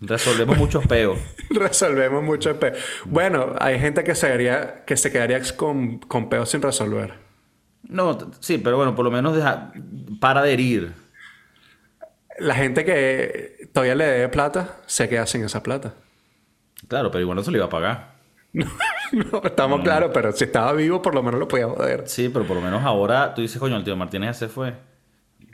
Resolvemos 0.00 0.56
muchos 0.56 0.86
peos. 0.86 1.18
Resolvemos 1.50 2.22
mucho 2.22 2.58
pe... 2.58 2.72
Bueno, 3.04 3.54
hay 3.58 3.78
gente 3.80 4.04
que 4.04 4.14
se, 4.14 4.26
quedaría, 4.26 4.84
que 4.84 4.96
se 4.96 5.10
quedaría 5.10 5.40
con, 5.56 5.98
con 5.98 6.28
peos 6.28 6.50
sin 6.50 6.62
resolver. 6.62 7.14
No, 7.82 8.18
sí, 8.40 8.58
pero 8.58 8.76
bueno, 8.76 8.94
por 8.94 9.04
lo 9.04 9.10
menos 9.10 9.34
deja, 9.34 9.72
para 10.20 10.42
de 10.42 10.52
herir. 10.52 10.92
la 12.38 12.54
gente 12.54 12.84
que 12.84 13.68
todavía 13.72 13.94
le 13.94 14.04
debe 14.04 14.28
plata 14.28 14.76
se 14.86 15.08
queda 15.08 15.26
sin 15.26 15.44
esa 15.44 15.62
plata. 15.62 15.94
Claro, 16.86 17.10
pero 17.10 17.22
igual 17.22 17.36
no 17.36 17.42
se 17.42 17.50
le 17.50 17.58
iba 17.58 17.66
a 17.66 17.70
pagar. 17.70 18.18
no, 18.52 19.42
estamos 19.44 19.82
claros, 19.82 20.10
pero 20.12 20.32
si 20.32 20.44
estaba 20.44 20.72
vivo, 20.72 21.02
por 21.02 21.14
lo 21.14 21.22
menos 21.22 21.40
lo 21.40 21.48
podía 21.48 21.66
joder. 21.66 22.06
Sí, 22.06 22.28
pero 22.28 22.46
por 22.46 22.56
lo 22.56 22.62
menos 22.62 22.82
ahora 22.84 23.34
tú 23.34 23.42
dices, 23.42 23.58
coño, 23.58 23.76
el 23.76 23.84
tío 23.84 23.96
Martínez 23.96 24.28
ya 24.28 24.34
se 24.34 24.48
fue. 24.48 24.74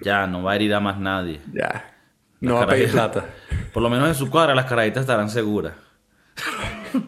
Ya, 0.01 0.27
no 0.27 0.43
va 0.43 0.53
a 0.53 0.57
herir 0.57 0.75
a 0.75 0.81
más 0.81 0.99
nadie. 0.99 1.41
Ya. 1.53 1.95
No 2.41 2.57
va 2.57 2.65
a 2.65 2.67
pedir 2.67 2.91
plata. 2.91 3.25
Por 3.75 3.83
lo 3.83 3.91
menos 3.91 4.09
en 4.09 4.15
su 4.15 4.31
cuadra 4.31 4.55
las 4.55 4.67
caraditas 4.67 5.01
estarán 5.01 5.29
seguras. 5.29 5.75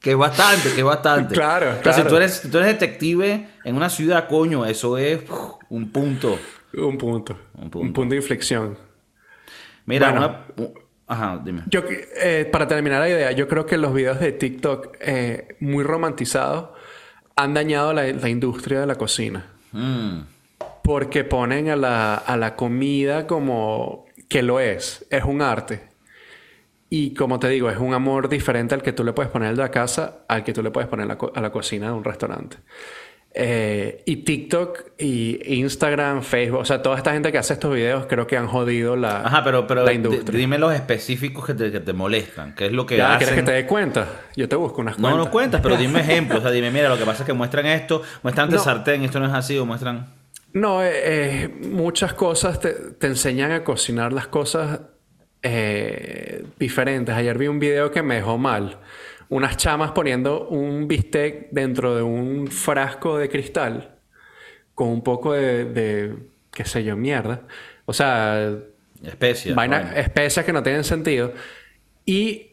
que 0.00 0.14
bastante, 0.14 0.72
que 0.74 0.82
bastante. 0.82 1.34
Claro, 1.34 1.78
claro. 1.82 2.02
si 2.02 2.08
tú 2.08 2.16
eres, 2.16 2.48
tú 2.50 2.56
eres 2.56 2.80
detective 2.80 3.48
en 3.64 3.76
una 3.76 3.90
ciudad, 3.90 4.26
coño, 4.26 4.64
eso 4.64 4.96
es 4.96 5.20
un 5.68 5.92
punto. 5.92 6.38
Un 6.72 6.96
punto. 6.96 7.38
Un 7.54 7.70
punto, 7.70 8.00
de 8.06 8.16
inflexión. 8.16 8.78
Mira, 9.84 10.10
una, 10.10 10.46
Ajá, 11.06 11.40
dime. 11.44 11.64
Yo, 11.66 11.82
eh, 11.86 12.48
para 12.50 12.66
terminar 12.66 13.00
la 13.00 13.10
idea, 13.10 13.32
yo 13.32 13.46
creo 13.46 13.66
que 13.66 13.76
los 13.76 13.92
videos 13.92 14.20
de 14.20 14.32
TikTok 14.32 14.96
eh, 15.00 15.56
muy 15.60 15.84
romantizados 15.84 16.70
han 17.36 17.52
dañado 17.52 17.92
la, 17.92 18.28
industria 18.28 18.80
de 18.80 18.86
la 18.86 18.94
cocina. 18.94 19.44
Mm. 19.72 20.20
Porque 20.82 21.24
ponen 21.24 21.68
a 21.68 21.76
la, 21.76 22.14
a 22.14 22.36
la 22.36 22.56
comida 22.56 23.26
como 23.26 24.06
que 24.28 24.42
lo 24.42 24.60
es, 24.60 25.06
es 25.10 25.24
un 25.24 25.42
arte. 25.42 25.88
Y 26.90 27.14
como 27.14 27.38
te 27.38 27.48
digo, 27.48 27.70
es 27.70 27.78
un 27.78 27.92
amor 27.92 28.28
diferente 28.28 28.74
al 28.74 28.82
que 28.82 28.92
tú 28.92 29.04
le 29.04 29.12
puedes 29.12 29.30
poner 29.30 29.50
de 29.50 29.62
la 29.62 29.70
casa, 29.70 30.20
al 30.28 30.42
que 30.42 30.52
tú 30.52 30.62
le 30.62 30.70
puedes 30.70 30.88
poner 30.88 31.10
a 31.10 31.40
la 31.40 31.50
cocina 31.50 31.88
de 31.88 31.92
un 31.92 32.04
restaurante. 32.04 32.56
Eh, 33.34 34.02
y 34.06 34.16
TikTok 34.16 34.92
y 34.98 35.60
Instagram, 35.60 36.22
Facebook, 36.22 36.60
o 36.60 36.64
sea, 36.64 36.82
toda 36.82 36.96
esta 36.96 37.12
gente 37.12 37.30
que 37.30 37.36
hace 37.36 37.52
estos 37.52 37.74
videos 37.74 38.06
creo 38.06 38.26
que 38.26 38.38
han 38.38 38.48
jodido 38.48 38.96
la, 38.96 39.20
Ajá, 39.20 39.44
pero, 39.44 39.66
pero 39.66 39.88
industria. 39.92 40.38
Dime 40.38 40.58
los 40.58 40.74
específicos 40.74 41.44
que 41.44 41.54
te, 41.54 41.70
que 41.70 41.80
te 41.80 41.92
molestan. 41.92 42.54
¿Qué 42.54 42.66
es 42.66 42.72
lo 42.72 42.86
que 42.86 42.96
ya, 42.96 43.18
¿Quieres 43.18 43.36
que 43.36 43.42
te 43.42 43.52
dé 43.52 43.66
cuenta? 43.66 44.08
Yo 44.34 44.48
te 44.48 44.56
busco 44.56 44.80
unas 44.80 44.96
cuentas. 44.96 45.16
No, 45.16 45.24
no 45.24 45.30
cuentas, 45.30 45.60
pero 45.60 45.76
dime 45.76 46.00
ejemplos. 46.00 46.38
O 46.38 46.42
sea, 46.42 46.50
dime, 46.50 46.70
mira, 46.70 46.88
lo 46.88 46.96
que 46.96 47.04
pasa 47.04 47.22
es 47.22 47.26
que 47.26 47.34
muestran 47.34 47.66
esto, 47.66 48.02
muestran 48.22 48.48
de 48.48 48.58
sartén, 48.58 49.04
esto 49.04 49.20
no 49.20 49.26
es 49.26 49.32
así, 49.32 49.58
o 49.58 49.66
muestran... 49.66 50.17
No, 50.52 50.82
eh, 50.82 51.44
eh, 51.44 51.48
muchas 51.48 52.14
cosas 52.14 52.60
te, 52.60 52.72
te, 52.72 53.06
enseñan 53.06 53.52
a 53.52 53.64
cocinar 53.64 54.12
las 54.12 54.28
cosas 54.28 54.80
diferentes. 56.58 57.14
Ayer 57.14 57.38
vi 57.38 57.46
un 57.46 57.58
video 57.58 57.90
que 57.90 58.02
me 58.02 58.16
dejó 58.16 58.38
mal 58.38 58.78
unas 59.28 59.56
chamas 59.56 59.92
poniendo 59.92 60.48
un 60.48 60.88
bistec 60.88 61.50
dentro 61.50 61.94
de 61.94 62.02
un 62.02 62.48
frasco 62.48 63.18
de 63.18 63.28
cristal 63.28 63.96
con 64.74 64.88
un 64.88 65.02
poco 65.02 65.32
de, 65.32 66.14
qué 66.52 66.64
sé 66.64 66.84
yo, 66.84 66.96
mierda. 66.96 67.42
O 67.84 67.92
sea, 67.92 68.52
especias. 69.04 69.56
Especias 69.96 70.46
que 70.46 70.52
no 70.52 70.62
tienen 70.62 70.84
sentido. 70.84 71.32
Y 72.04 72.52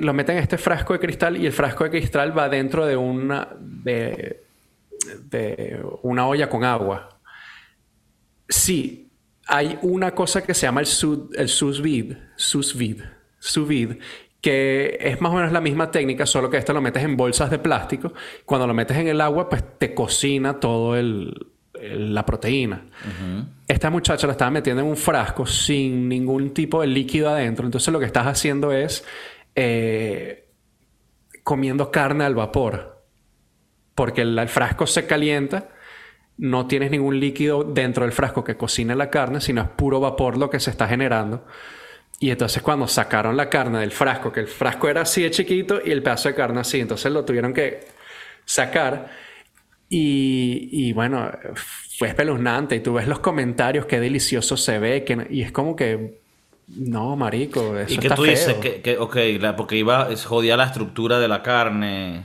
lo 0.00 0.14
meten 0.14 0.36
en 0.36 0.42
este 0.42 0.58
frasco 0.58 0.94
de 0.94 1.00
cristal 1.00 1.36
y 1.36 1.46
el 1.46 1.52
frasco 1.52 1.84
de 1.84 1.90
cristal 1.90 2.36
va 2.36 2.48
dentro 2.48 2.86
de 2.86 2.96
una, 2.96 3.48
de, 3.60 4.42
de 5.24 5.84
una 6.02 6.26
olla 6.26 6.48
con 6.48 6.64
agua. 6.64 7.15
Sí, 8.48 9.10
hay 9.46 9.78
una 9.82 10.14
cosa 10.14 10.42
que 10.42 10.54
se 10.54 10.66
llama 10.66 10.80
el, 10.80 10.88
el 11.34 11.48
sous 11.48 11.82
vide, 11.82 12.18
sous 12.36 12.76
vide, 12.76 13.04
sous 13.38 13.66
vide, 13.66 13.98
que 14.40 14.96
es 15.00 15.20
más 15.20 15.32
o 15.32 15.36
menos 15.36 15.52
la 15.52 15.60
misma 15.60 15.90
técnica, 15.90 16.26
solo 16.26 16.48
que 16.50 16.56
esto 16.56 16.72
lo 16.72 16.80
metes 16.80 17.02
en 17.02 17.16
bolsas 17.16 17.50
de 17.50 17.58
plástico. 17.58 18.12
Cuando 18.44 18.66
lo 18.66 18.74
metes 18.74 18.96
en 18.96 19.08
el 19.08 19.20
agua, 19.20 19.48
pues 19.48 19.64
te 19.78 19.94
cocina 19.94 20.60
todo 20.60 20.96
el, 20.96 21.34
la 21.80 22.24
proteína. 22.24 22.86
Esta 23.68 23.90
muchacha 23.90 24.26
la 24.26 24.32
estaba 24.32 24.50
metiendo 24.50 24.82
en 24.82 24.88
un 24.88 24.96
frasco 24.96 25.46
sin 25.46 26.08
ningún 26.08 26.50
tipo 26.54 26.80
de 26.80 26.86
líquido 26.86 27.30
adentro. 27.30 27.64
Entonces 27.64 27.92
lo 27.92 27.98
que 27.98 28.06
estás 28.06 28.26
haciendo 28.26 28.72
es 28.72 29.04
eh, 29.54 30.48
comiendo 31.42 31.90
carne 31.90 32.24
al 32.24 32.34
vapor. 32.34 33.04
Porque 33.94 34.22
el, 34.22 34.48
frasco 34.48 34.86
se 34.86 35.06
calienta, 35.06 35.70
no 36.38 36.66
tienes 36.66 36.90
ningún 36.90 37.18
líquido 37.18 37.64
dentro 37.64 38.04
del 38.04 38.12
frasco 38.12 38.44
que 38.44 38.56
cocine 38.56 38.94
la 38.94 39.10
carne, 39.10 39.40
sino 39.40 39.62
es 39.62 39.68
puro 39.68 40.00
vapor 40.00 40.36
lo 40.36 40.50
que 40.50 40.60
se 40.60 40.70
está 40.70 40.86
generando. 40.86 41.44
Y 42.18 42.30
entonces 42.30 42.62
cuando 42.62 42.88
sacaron 42.88 43.36
la 43.36 43.48
carne 43.48 43.80
del 43.80 43.90
frasco, 43.90 44.32
que 44.32 44.40
el 44.40 44.48
frasco 44.48 44.88
era 44.88 45.02
así 45.02 45.22
de 45.22 45.30
chiquito 45.30 45.80
y 45.84 45.90
el 45.90 46.02
pedazo 46.02 46.28
de 46.28 46.34
carne 46.34 46.60
así, 46.60 46.80
entonces 46.80 47.12
lo 47.12 47.24
tuvieron 47.24 47.52
que 47.52 47.86
sacar. 48.44 49.10
Y, 49.88 50.68
y 50.72 50.92
bueno, 50.92 51.30
fue 51.98 52.08
espeluznante. 52.08 52.76
Y 52.76 52.80
tú 52.80 52.94
ves 52.94 53.06
los 53.06 53.20
comentarios, 53.20 53.86
qué 53.86 54.00
delicioso 54.00 54.56
se 54.56 54.78
ve. 54.78 55.04
Que, 55.04 55.26
y 55.30 55.42
es 55.42 55.52
como 55.52 55.76
que, 55.76 56.20
no, 56.68 57.16
marico, 57.16 57.76
eso 57.78 57.94
¿Y 57.94 57.98
qué 57.98 58.10
tú 58.10 58.24
dices? 58.24 58.54
Que, 58.54 58.80
que, 58.80 58.98
ok, 58.98 59.16
porque 59.56 59.76
iba, 59.76 60.08
jodía 60.24 60.56
la 60.56 60.64
estructura 60.64 61.18
de 61.18 61.28
la 61.28 61.42
carne. 61.42 62.24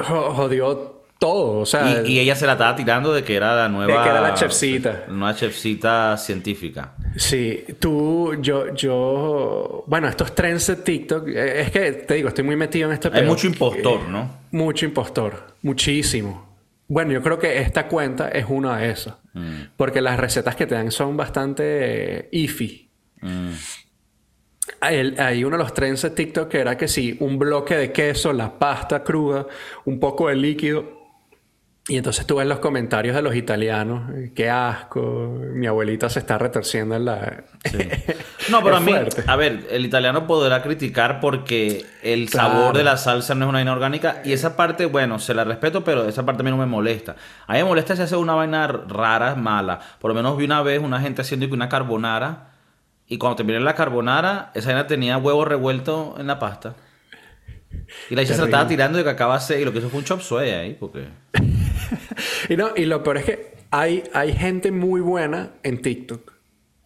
Jodió 0.00 1.01
todo, 1.22 1.60
o 1.60 1.66
sea... 1.66 2.02
Y, 2.04 2.18
ella 2.18 2.34
se 2.34 2.46
la 2.46 2.54
estaba 2.54 2.74
tirando 2.74 3.12
de 3.12 3.22
que 3.22 3.36
era 3.36 3.54
la 3.54 3.68
nueva... 3.68 3.96
De 3.96 4.02
que 4.02 4.08
era 4.08 4.20
la 4.20 4.34
chefcita. 4.34 5.04
Una 5.08 5.32
chefcita 5.32 6.16
científica. 6.16 6.94
Sí, 7.14 7.64
tú, 7.78 8.34
yo, 8.40 8.74
yo... 8.74 9.84
Bueno, 9.86 10.08
estos 10.08 10.34
trends 10.34 10.66
de 10.66 10.76
TikTok... 10.76 11.28
Eh, 11.28 11.60
es 11.60 11.70
que, 11.70 11.92
te 11.92 12.14
digo, 12.14 12.26
estoy 12.26 12.42
muy 12.42 12.56
metido 12.56 12.88
en 12.88 12.94
este... 12.94 13.08
Hay 13.12 13.24
mucho 13.24 13.46
impostor, 13.46 14.08
¿no? 14.08 14.38
Mucho 14.50 14.84
impostor. 14.84 15.54
Muchísimo. 15.62 16.56
Bueno, 16.88 17.12
yo 17.12 17.22
creo 17.22 17.38
que 17.38 17.60
esta 17.60 17.86
cuenta 17.86 18.28
es 18.30 18.46
una 18.48 18.78
de 18.78 18.90
esas. 18.90 19.14
Mm. 19.32 19.76
Porque 19.76 20.00
las 20.00 20.18
recetas 20.18 20.56
que 20.56 20.66
te 20.66 20.74
dan 20.74 20.90
son 20.90 21.16
bastante 21.16 21.62
eh, 21.64 22.28
iffy. 22.32 22.90
Mm. 23.20 23.52
Hay, 24.80 25.44
uno 25.44 25.56
de 25.56 25.62
los 25.62 25.72
trends 25.72 26.02
de 26.02 26.10
TikTok 26.10 26.48
que 26.48 26.58
era 26.58 26.76
que 26.76 26.88
sí, 26.88 27.16
un 27.20 27.38
bloque 27.38 27.76
de 27.76 27.92
queso, 27.92 28.32
la 28.32 28.58
pasta 28.58 29.04
cruda, 29.04 29.46
un 29.84 30.00
poco 30.00 30.26
de 30.26 30.34
líquido 30.34 31.01
y 31.88 31.96
entonces 31.96 32.26
tú 32.26 32.36
ves 32.36 32.46
los 32.46 32.60
comentarios 32.60 33.16
de 33.16 33.22
los 33.22 33.34
italianos, 33.34 34.08
qué 34.36 34.48
asco, 34.48 35.36
mi 35.52 35.66
abuelita 35.66 36.08
se 36.08 36.20
está 36.20 36.38
retorciendo 36.38 36.94
en 36.94 37.04
la... 37.06 37.44
No, 38.50 38.62
pero 38.62 38.76
a 38.76 38.80
mí, 38.80 38.92
a 39.26 39.36
ver, 39.36 39.68
el 39.70 39.86
italiano 39.86 40.26
podrá 40.26 40.62
criticar 40.62 41.20
porque 41.20 41.84
el 42.02 42.28
sabor 42.28 42.76
de 42.76 42.82
la 42.82 42.96
salsa 42.96 43.34
no 43.34 43.44
es 43.44 43.48
una 43.48 43.58
vaina 43.58 43.72
orgánica 43.72 44.20
y 44.24 44.32
esa 44.32 44.56
parte, 44.56 44.86
bueno, 44.86 45.20
se 45.20 45.32
la 45.32 45.44
respeto, 45.44 45.84
pero 45.84 46.08
esa 46.08 46.26
parte 46.26 46.42
a 46.42 46.44
mí 46.44 46.50
no 46.50 46.56
me 46.56 46.66
molesta. 46.66 47.14
A 47.46 47.52
mí 47.52 47.58
me 47.60 47.64
molesta 47.64 47.94
si 47.94 48.02
hace 48.02 48.16
una 48.16 48.34
vaina 48.34 48.66
rara, 48.66 49.36
mala. 49.36 49.78
Por 50.00 50.10
lo 50.10 50.14
menos 50.16 50.36
vi 50.36 50.44
una 50.44 50.60
vez 50.62 50.80
una 50.80 51.00
gente 51.00 51.22
haciendo 51.22 51.46
una 51.46 51.68
carbonara 51.68 52.50
y 53.06 53.18
cuando 53.18 53.36
terminé 53.36 53.60
la 53.60 53.74
carbonara, 53.74 54.50
esa 54.54 54.72
vaina 54.72 54.88
tenía 54.88 55.18
huevo 55.18 55.44
revuelto 55.44 56.16
en 56.18 56.26
la 56.26 56.38
pasta. 56.38 56.74
Y 58.10 58.14
la 58.14 58.22
hija 58.22 58.34
se 58.34 58.40
la 58.40 58.46
estaba 58.46 58.66
tirando 58.66 58.98
de 58.98 59.04
que 59.04 59.10
acabase 59.10 59.60
y 59.60 59.64
lo 59.64 59.72
que 59.72 59.78
hizo 59.78 59.88
fue 59.88 60.00
un 60.00 60.04
chop 60.04 60.20
suey 60.20 60.50
ahí, 60.50 60.76
porque... 60.78 61.08
y, 62.48 62.56
no, 62.56 62.70
y 62.76 62.84
lo 62.84 63.02
peor 63.02 63.18
es 63.18 63.24
que 63.24 63.54
hay, 63.70 64.04
hay 64.12 64.32
gente 64.32 64.70
muy 64.70 65.00
buena 65.00 65.52
en 65.62 65.80
TikTok 65.80 66.32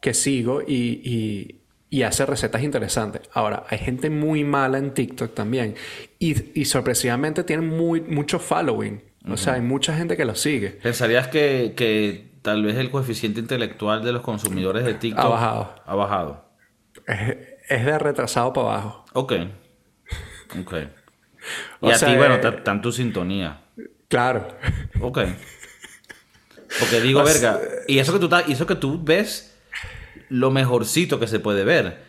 que 0.01 0.15
sigo 0.15 0.63
y, 0.63 1.61
y, 1.91 2.03
hace 2.03 2.27
recetas 2.27 2.63
interesantes. 2.63 3.23
Ahora, 3.33 3.65
hay 3.71 3.79
gente 3.79 4.11
muy 4.11 4.45
mala 4.45 4.77
en 4.77 4.93
TikTok 4.93 5.35
también. 5.35 5.75
Y, 6.19 6.61
y 6.61 6.67
sorpresivamente 6.67 7.43
tienen 7.43 7.69
muy, 7.69 8.03
mucho 8.03 8.39
following. 8.39 9.03
O 9.29 9.37
sea, 9.37 9.55
hay 9.55 9.63
mucha 9.63 9.97
gente 9.97 10.17
que 10.17 10.25
lo 10.25 10.35
sigue. 10.35 10.71
¿Pensarías 10.71 11.29
que, 11.29 11.73
que, 11.75 12.29
tal 12.43 12.63
vez 12.63 12.77
el 12.77 12.91
coeficiente 12.91 13.41
intelectual 13.41 14.05
de 14.05 14.13
los 14.13 14.23
consumidores 14.23 14.85
de 14.85 14.95
TikTok 14.95 15.25
ha 15.25 15.29
bajado? 15.29 15.75
Ha 15.85 15.95
bajado. 15.97 16.45
Es, 17.07 17.37
es 17.69 17.85
de 17.85 17.99
retrasado 17.99 18.53
para 18.53 18.69
abajo. 18.69 19.05
Ok. 19.15 19.33
Ok. 20.61 20.75
Y 21.81 21.91
a 21.91 21.97
ti, 21.97 22.17
bueno, 22.17 22.35
está 22.35 22.73
en 22.73 22.81
tu 22.81 22.91
sintonía. 22.91 23.61
Claro. 24.09 24.49
Ok. 25.01 25.19
Porque 26.79 27.01
digo, 27.01 27.23
verga, 27.25 27.61
y 27.87 27.99
eso 27.99 28.13
que 28.13 28.19
tú 28.19 28.29
y 28.47 28.53
eso 28.53 28.67
que 28.67 28.75
tú 28.75 29.01
ves 29.03 29.57
lo 30.29 30.51
mejorcito 30.51 31.19
que 31.19 31.27
se 31.27 31.41
puede 31.41 31.65
ver. 31.65 32.05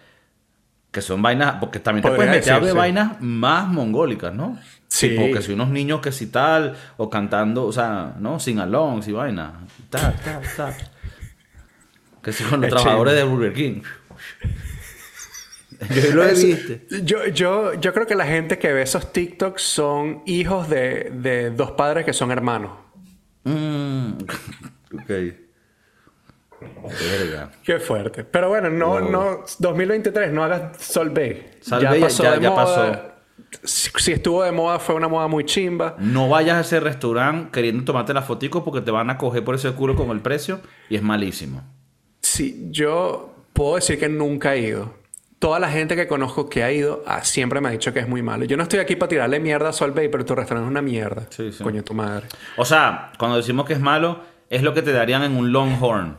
Que 0.92 1.02
son 1.02 1.22
vainas, 1.22 1.58
porque 1.60 1.80
también 1.80 2.04
te 2.04 2.10
puedes 2.10 2.32
meter 2.32 2.64
de 2.64 2.74
vainas 2.74 3.22
más 3.22 3.68
mongólicas, 3.68 4.34
¿no? 4.34 4.58
Sí. 4.88 5.16
Porque 5.18 5.42
si 5.42 5.52
unos 5.52 5.70
niños 5.70 6.02
que 6.02 6.12
si 6.12 6.28
tal, 6.28 6.76
o 6.96 7.10
cantando, 7.10 7.66
o 7.66 7.72
sea, 7.72 8.16
¿no? 8.20 8.40
Sin 8.40 8.60
along, 8.60 9.04
si 9.04 9.12
vaina. 9.12 9.66
Ta, 9.90 10.14
ta, 10.14 10.42
ta. 10.56 10.76
Que 12.24 12.34
si 12.34 12.44
con 12.44 12.62
los 12.62 12.70
trabajadores 12.70 13.14
de 13.14 13.24
Burger 13.24 13.54
King. 13.54 13.82
Yo 15.96 16.16
lo 16.16 16.24
he 16.24 16.34
visto. 16.34 16.74
Yo, 17.04 17.28
yo, 17.28 17.74
yo 17.76 17.94
creo 17.94 18.08
que 18.08 18.16
la 18.16 18.26
gente 18.26 18.58
que 18.58 18.74
ve 18.74 18.82
esos 18.82 19.14
TikToks 19.14 19.62
son 19.62 20.24
hijos 20.26 20.70
de, 20.70 21.12
de 21.14 21.52
dos 21.52 21.72
padres 21.72 22.06
que 22.06 22.14
son 22.14 22.32
hermanos. 22.32 22.72
Mm. 23.44 24.14
ok. 24.94 25.12
Qué 27.64 27.80
fuerte. 27.80 28.24
Pero 28.24 28.50
bueno, 28.50 28.70
no, 28.70 29.00
no, 29.00 29.44
2023, 29.60 30.32
no 30.32 30.44
hagas 30.44 30.82
Sol 30.82 31.10
B. 31.12 31.52
ya, 31.66 32.00
pasó 32.00 32.24
ya, 32.24 32.40
ya 32.40 32.56
pasó. 32.56 33.18
Si, 33.64 34.12
estuvo 34.12 34.44
de 34.44 34.52
moda, 34.52 34.80
fue 34.80 34.96
una 34.96 35.08
moda 35.08 35.28
muy 35.28 35.46
chimba. 35.46 35.96
No 36.00 36.28
vayas 36.30 36.58
a 36.58 36.62
ese 36.62 36.80
restaurante 36.80 37.52
queriendo 37.52 37.84
tomarte 37.86 38.14
la 38.14 38.22
fotico 38.22 38.64
porque 38.64 38.82
te 38.82 38.92
van 38.92 39.10
a 39.10 39.18
coger 39.18 39.44
por 39.44 39.56
ese 39.56 39.72
culo 39.72 39.96
con 39.96 40.10
el 40.10 40.22
precio 40.22 40.60
y 40.90 40.96
es 40.96 41.02
malísimo. 41.02 41.64
sí, 42.22 42.68
yo 42.72 43.36
puedo 43.54 43.76
decir 43.76 44.00
que 44.00 44.10
nunca 44.10 44.56
he 44.56 44.62
ido. 44.62 44.94
Toda 45.40 45.60
la 45.60 45.70
gente 45.70 45.96
que 45.96 46.08
conozco 46.08 46.50
que 46.50 46.64
ha 46.64 46.72
ido 46.72 47.04
ah, 47.06 47.24
siempre 47.24 47.62
me 47.62 47.70
ha 47.70 47.72
dicho 47.72 47.94
que 47.94 48.00
es 48.00 48.08
muy 48.08 48.24
malo. 48.24 48.46
Yo 48.46 48.58
no 48.58 48.64
estoy 48.64 48.80
aquí 48.80 48.96
para 48.96 49.10
tirarle 49.10 49.40
mierda 49.40 49.70
a 49.70 49.74
Sol 49.74 49.92
Bay, 49.92 50.10
pero 50.10 50.26
tu 50.26 50.34
restaurante 50.34 50.68
es 50.68 50.72
una 50.72 50.82
mierda. 50.82 51.28
Sí, 51.30 51.52
sí. 51.52 51.64
Coño, 51.64 51.84
tu 51.84 51.94
madre. 51.94 52.28
O 52.56 52.66
sea, 52.66 53.12
cuando 53.20 53.38
decimos 53.38 53.66
que 53.66 53.74
es 53.74 53.80
malo, 53.80 54.22
es 54.50 54.64
lo 54.64 54.74
que 54.74 54.82
te 54.82 54.92
darían 54.92 55.24
en 55.24 55.36
un 55.36 55.52
Longhorn 55.52 56.18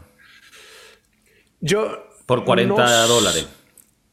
Yo. 1.60 2.06
por 2.26 2.44
40 2.44 2.74
no 2.74 3.06
dólares. 3.08 3.48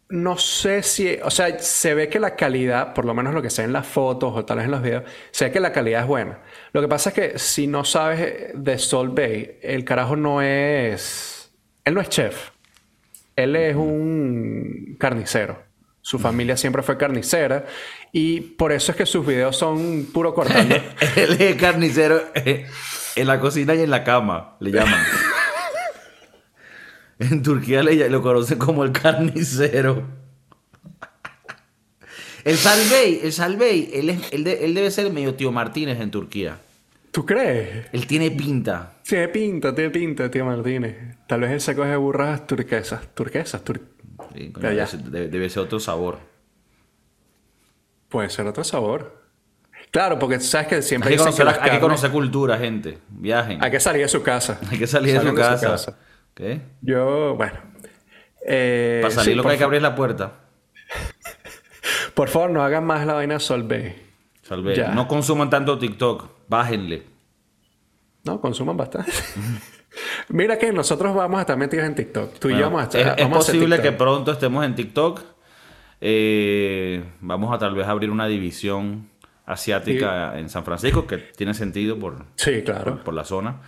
No 0.08 0.38
sé 0.38 0.84
si, 0.84 1.18
o 1.24 1.32
sea, 1.32 1.58
se 1.60 1.96
ve 1.96 2.10
que 2.10 2.20
la 2.20 2.36
calidad, 2.36 2.94
por 2.94 3.06
lo 3.06 3.16
menos 3.16 3.34
lo 3.34 3.42
que 3.42 3.50
se 3.50 3.64
ve 3.64 3.68
en 3.68 3.74
las 3.74 3.88
fotos 3.88 4.34
o 4.36 4.46
tal 4.46 4.58
vez 4.58 4.66
en 4.66 4.72
los 4.72 4.84
videos, 4.84 5.04
se 5.32 5.46
ve 5.46 5.52
que 5.52 5.60
la 5.60 5.72
calidad 5.72 6.02
es 6.02 6.08
buena. 6.08 6.42
Lo 6.74 6.82
que 6.82 6.88
pasa 6.88 7.10
es 7.10 7.16
que 7.16 7.40
si 7.40 7.66
no 7.66 7.84
sabes 7.84 8.52
de 8.54 8.78
Sol 8.78 9.10
Bay, 9.10 9.60
el 9.64 9.84
carajo 9.84 10.16
no 10.16 10.44
es, 10.44 11.52
él 11.84 11.96
no 11.96 12.02
es 12.02 12.10
chef, 12.10 12.52
él 13.36 13.56
es 13.56 13.76
un 13.76 14.96
carnicero. 15.00 15.64
Su 16.02 16.20
familia 16.20 16.56
siempre 16.56 16.84
fue 16.84 16.98
carnicera 16.98 17.66
y 18.12 18.40
por 18.42 18.72
eso 18.72 18.92
es 18.92 18.98
que 18.98 19.06
sus 19.08 19.26
videos 19.26 19.58
son 19.58 20.06
puro 20.14 20.36
cortando. 20.36 20.76
Él 21.16 21.42
es 21.42 21.56
carnicero 21.56 22.22
en 22.36 23.28
la 23.28 23.40
cocina 23.40 23.74
y 23.74 23.82
en 23.82 23.90
la 23.90 24.04
cama, 24.04 24.56
le 24.60 24.72
llaman. 24.72 25.04
En 27.18 27.42
Turquía 27.42 27.82
le, 27.82 28.10
lo 28.10 28.22
conocen 28.22 28.58
como 28.60 28.84
el 28.84 28.92
carnicero. 28.92 30.04
El 32.44 32.58
Salvey, 32.58 33.22
el 33.24 33.32
Salvey, 33.34 33.90
él, 33.94 34.10
es- 34.10 34.32
él, 34.34 34.44
de- 34.44 34.66
él 34.66 34.74
debe 34.76 34.92
ser 34.92 35.12
medio 35.12 35.34
tío 35.34 35.52
Martínez 35.52 36.00
en 36.02 36.12
Turquía. 36.12 36.58
¿Tú 37.16 37.26
crees? 37.26 37.86
Él 37.94 38.06
tiene 38.08 38.30
pinta. 38.30 38.92
Tiene 39.08 39.30
pinta, 39.30 39.74
tiene 39.74 39.90
pinta, 39.90 40.30
tío 40.30 40.44
Martínez. 40.44 41.16
Tal 41.28 41.40
vez 41.40 41.52
él 41.52 41.62
se 41.62 41.74
coge 41.74 41.96
burras 41.96 42.46
turquesas. 42.46 43.08
Turquesas, 43.16 43.64
tur- 43.64 43.80
Sí, 44.36 44.52
coño, 44.52 44.68
debe, 44.70 44.86
ser, 44.86 45.00
debe- 45.00 45.28
debe 45.30 45.50
ser 45.50 45.64
otro 45.64 45.80
sabor. 45.80 46.20
Puede 48.10 48.30
ser 48.30 48.46
otro 48.48 48.66
sabor. 48.66 49.24
Claro, 49.92 50.20
porque 50.20 50.42
sabes 50.42 50.68
que 50.68 50.82
siempre 50.82 51.10
Hay 51.12 51.16
que, 51.16 51.24
conocer, 51.24 51.46
las 51.46 51.58
hay 51.60 51.72
que 51.72 51.80
conocer 51.80 52.12
cultura, 52.12 52.58
gente. 52.58 52.98
Viajen. 53.08 53.64
hay 53.64 53.72
que 53.72 53.80
salir 53.80 54.02
de 54.02 54.10
su 54.10 54.22
casa. 54.22 54.60
Hay 54.70 54.78
que 54.78 54.86
salir 54.88 55.18
de 55.18 55.26
su 55.30 55.34
casa. 55.34 55.98
¿Qué? 56.34 56.60
Yo, 56.82 57.36
bueno. 57.38 57.58
eh, 58.46 59.00
Para 59.02 59.14
salir 59.14 59.32
sí, 59.32 59.36
lo 59.36 59.44
que 59.44 59.50
hay 59.52 59.58
que 59.58 59.64
abrir 59.64 59.82
la 59.82 59.96
puerta. 59.96 60.34
por 62.14 62.28
favor, 62.28 62.50
no 62.50 62.62
hagan 62.62 62.84
más 62.84 63.08
la 63.08 63.14
vaina 63.14 63.40
Sol 63.40 63.64
Bay. 63.64 64.02
Salve. 64.48 64.76
Ya. 64.76 64.90
No 64.92 65.08
consuman 65.08 65.50
tanto 65.50 65.78
TikTok. 65.80 66.30
Bájenle. 66.48 67.04
No, 68.24 68.40
consuman 68.40 68.78
bastante. 68.78 69.12
Mira 70.30 70.58
que 70.60 70.72
nosotros 70.72 71.16
vamos 71.16 71.38
a 71.38 71.42
estar 71.42 71.58
metidos 71.58 71.86
en 71.86 71.96
TikTok. 71.96 72.38
Tú 72.40 72.50
y 72.50 72.52
yo 72.52 72.58
Bueno, 72.70 72.78
vamos 72.78 72.82
a 72.96 73.00
estar. 73.00 73.20
es, 73.20 73.26
es 73.26 73.32
a 73.32 73.34
posible 73.34 73.82
que 73.82 73.92
pronto 73.92 74.32
estemos 74.32 74.64
en 74.66 74.76
TikTok. 74.76 75.22
Eh, 76.02 77.04
vamos 77.22 77.54
a 77.54 77.58
tal 77.58 77.74
vez 77.74 77.88
abrir 77.88 78.10
una 78.12 78.28
división 78.28 79.10
asiática 79.46 80.38
en 80.38 80.50
San 80.50 80.64
Francisco, 80.66 81.08
que 81.08 81.18
tiene 81.18 81.54
sentido 81.54 81.98
por, 81.98 82.26
Sí, 82.36 82.62
claro. 82.64 83.04
por 83.04 83.14
la 83.14 83.24
zona. 83.24 83.62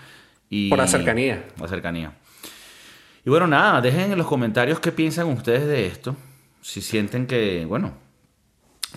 Y 0.49 0.69
Por 0.69 0.77
la 0.79 0.87
cercanía. 0.87 1.45
La 1.59 1.67
cercanía. 1.67 2.13
Y 3.25 3.29
bueno, 3.29 3.47
nada, 3.47 3.81
dejen 3.81 4.11
en 4.11 4.17
los 4.17 4.27
comentarios 4.27 4.79
qué 4.79 4.91
piensan 4.91 5.27
ustedes 5.27 5.65
de 5.67 5.85
esto. 5.87 6.15
Si 6.61 6.81
sienten 6.81 7.27
que, 7.27 7.65
bueno, 7.65 7.93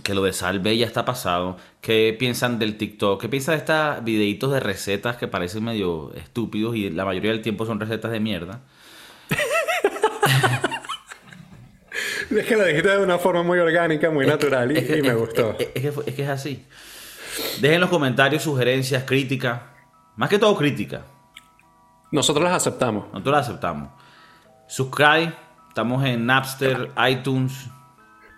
que 0.03 0.15
lo 0.15 0.23
de 0.23 0.33
Salve 0.33 0.77
ya 0.77 0.87
está 0.87 1.05
pasado. 1.05 1.57
¿Qué 1.81 2.15
piensan 2.19 2.59
del 2.59 2.77
TikTok? 2.77 3.21
¿Qué 3.21 3.29
piensan 3.29 3.55
de 3.55 3.59
estos 3.59 4.05
videitos 4.05 4.53
de 4.53 4.61
recetas 4.61 5.17
que 5.17 5.29
parecen 5.29 5.65
medio 5.65 6.13
estúpidos 6.15 6.77
y 6.77 6.91
la 6.91 7.05
mayoría 7.05 7.31
del 7.31 7.43
tiempo 7.43 7.67
son 7.67 7.79
recetas 7.81 8.11
de 8.11 8.21
mierda? 8.21 8.61
Es 12.31 12.47
que 12.47 12.57
lo 12.57 12.65
dijiste 12.65 12.89
de 12.89 13.03
una 13.03 13.19
forma 13.19 13.43
muy 13.43 13.59
orgánica, 13.59 14.09
muy 14.11 14.25
natural 14.25 14.71
y, 14.71 14.79
Es 14.79 14.87
que- 14.87 14.99
y 14.99 15.03
me 15.03 15.09
es- 15.09 15.17
gustó. 15.17 15.57
Es, 15.59 15.67
que, 15.83 15.91
fue- 15.93 16.05
es 16.07 16.15
que 16.15 16.23
es 16.23 16.29
así. 16.29 16.65
Dejen 17.61 17.75
en 17.75 17.81
los 17.81 17.91
comentarios 17.91 18.43
sugerencias, 18.45 19.03
críticas. 19.05 19.61
Más 20.17 20.29
que 20.31 20.39
todo 20.39 20.57
crítica. 20.57 21.03
Nosotros 22.13 22.45
las 22.45 22.55
aceptamos. 22.55 23.07
Nosotros 23.13 23.33
la 23.33 23.39
aceptamos. 23.41 23.89
Subscribe. 24.69 25.33
Estamos 25.69 26.05
en 26.05 26.27
Napster, 26.27 26.91
iTunes, 27.09 27.67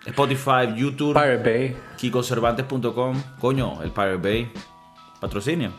Spotify, 0.05 0.73
YouTube, 0.75 1.13
Pirate 1.13 1.43
Bay. 1.43 1.77
kikocervantes.com. 1.97 3.23
Coño, 3.39 3.81
el 3.81 3.91
Pirate 3.91 4.17
Bay. 4.17 4.51
Patrocinio. 5.19 5.71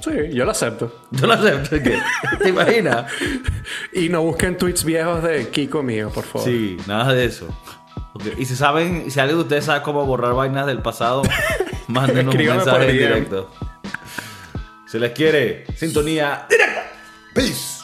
Sí, 0.00 0.10
yo 0.32 0.44
lo 0.44 0.52
acepto. 0.52 1.06
Yo 1.10 1.26
lo 1.26 1.32
acepto. 1.32 1.82
¿qué? 1.82 2.00
¿Te 2.40 2.48
imaginas? 2.50 3.10
Y 3.92 4.08
no 4.08 4.22
busquen 4.22 4.56
tweets 4.56 4.84
viejos 4.84 5.22
de 5.22 5.48
Kiko 5.48 5.82
mío, 5.82 6.10
por 6.10 6.24
favor. 6.24 6.48
Sí, 6.48 6.76
nada 6.86 7.12
de 7.12 7.24
eso. 7.26 7.48
Y 8.38 8.44
si 8.46 8.56
saben, 8.56 9.10
si 9.10 9.20
alguien 9.20 9.38
de 9.38 9.42
ustedes 9.42 9.64
sabe 9.66 9.82
cómo 9.82 10.06
borrar 10.06 10.34
vainas 10.34 10.66
del 10.66 10.80
pasado, 10.80 11.22
mándenos 11.88 12.34
un 12.34 12.44
mensaje 12.44 12.90
en 12.90 12.98
directo. 12.98 13.50
Se 14.86 14.98
les 14.98 15.12
quiere. 15.12 15.66
Sintonía 15.76 16.46
directa. 16.48 16.90
Peace. 17.34 17.77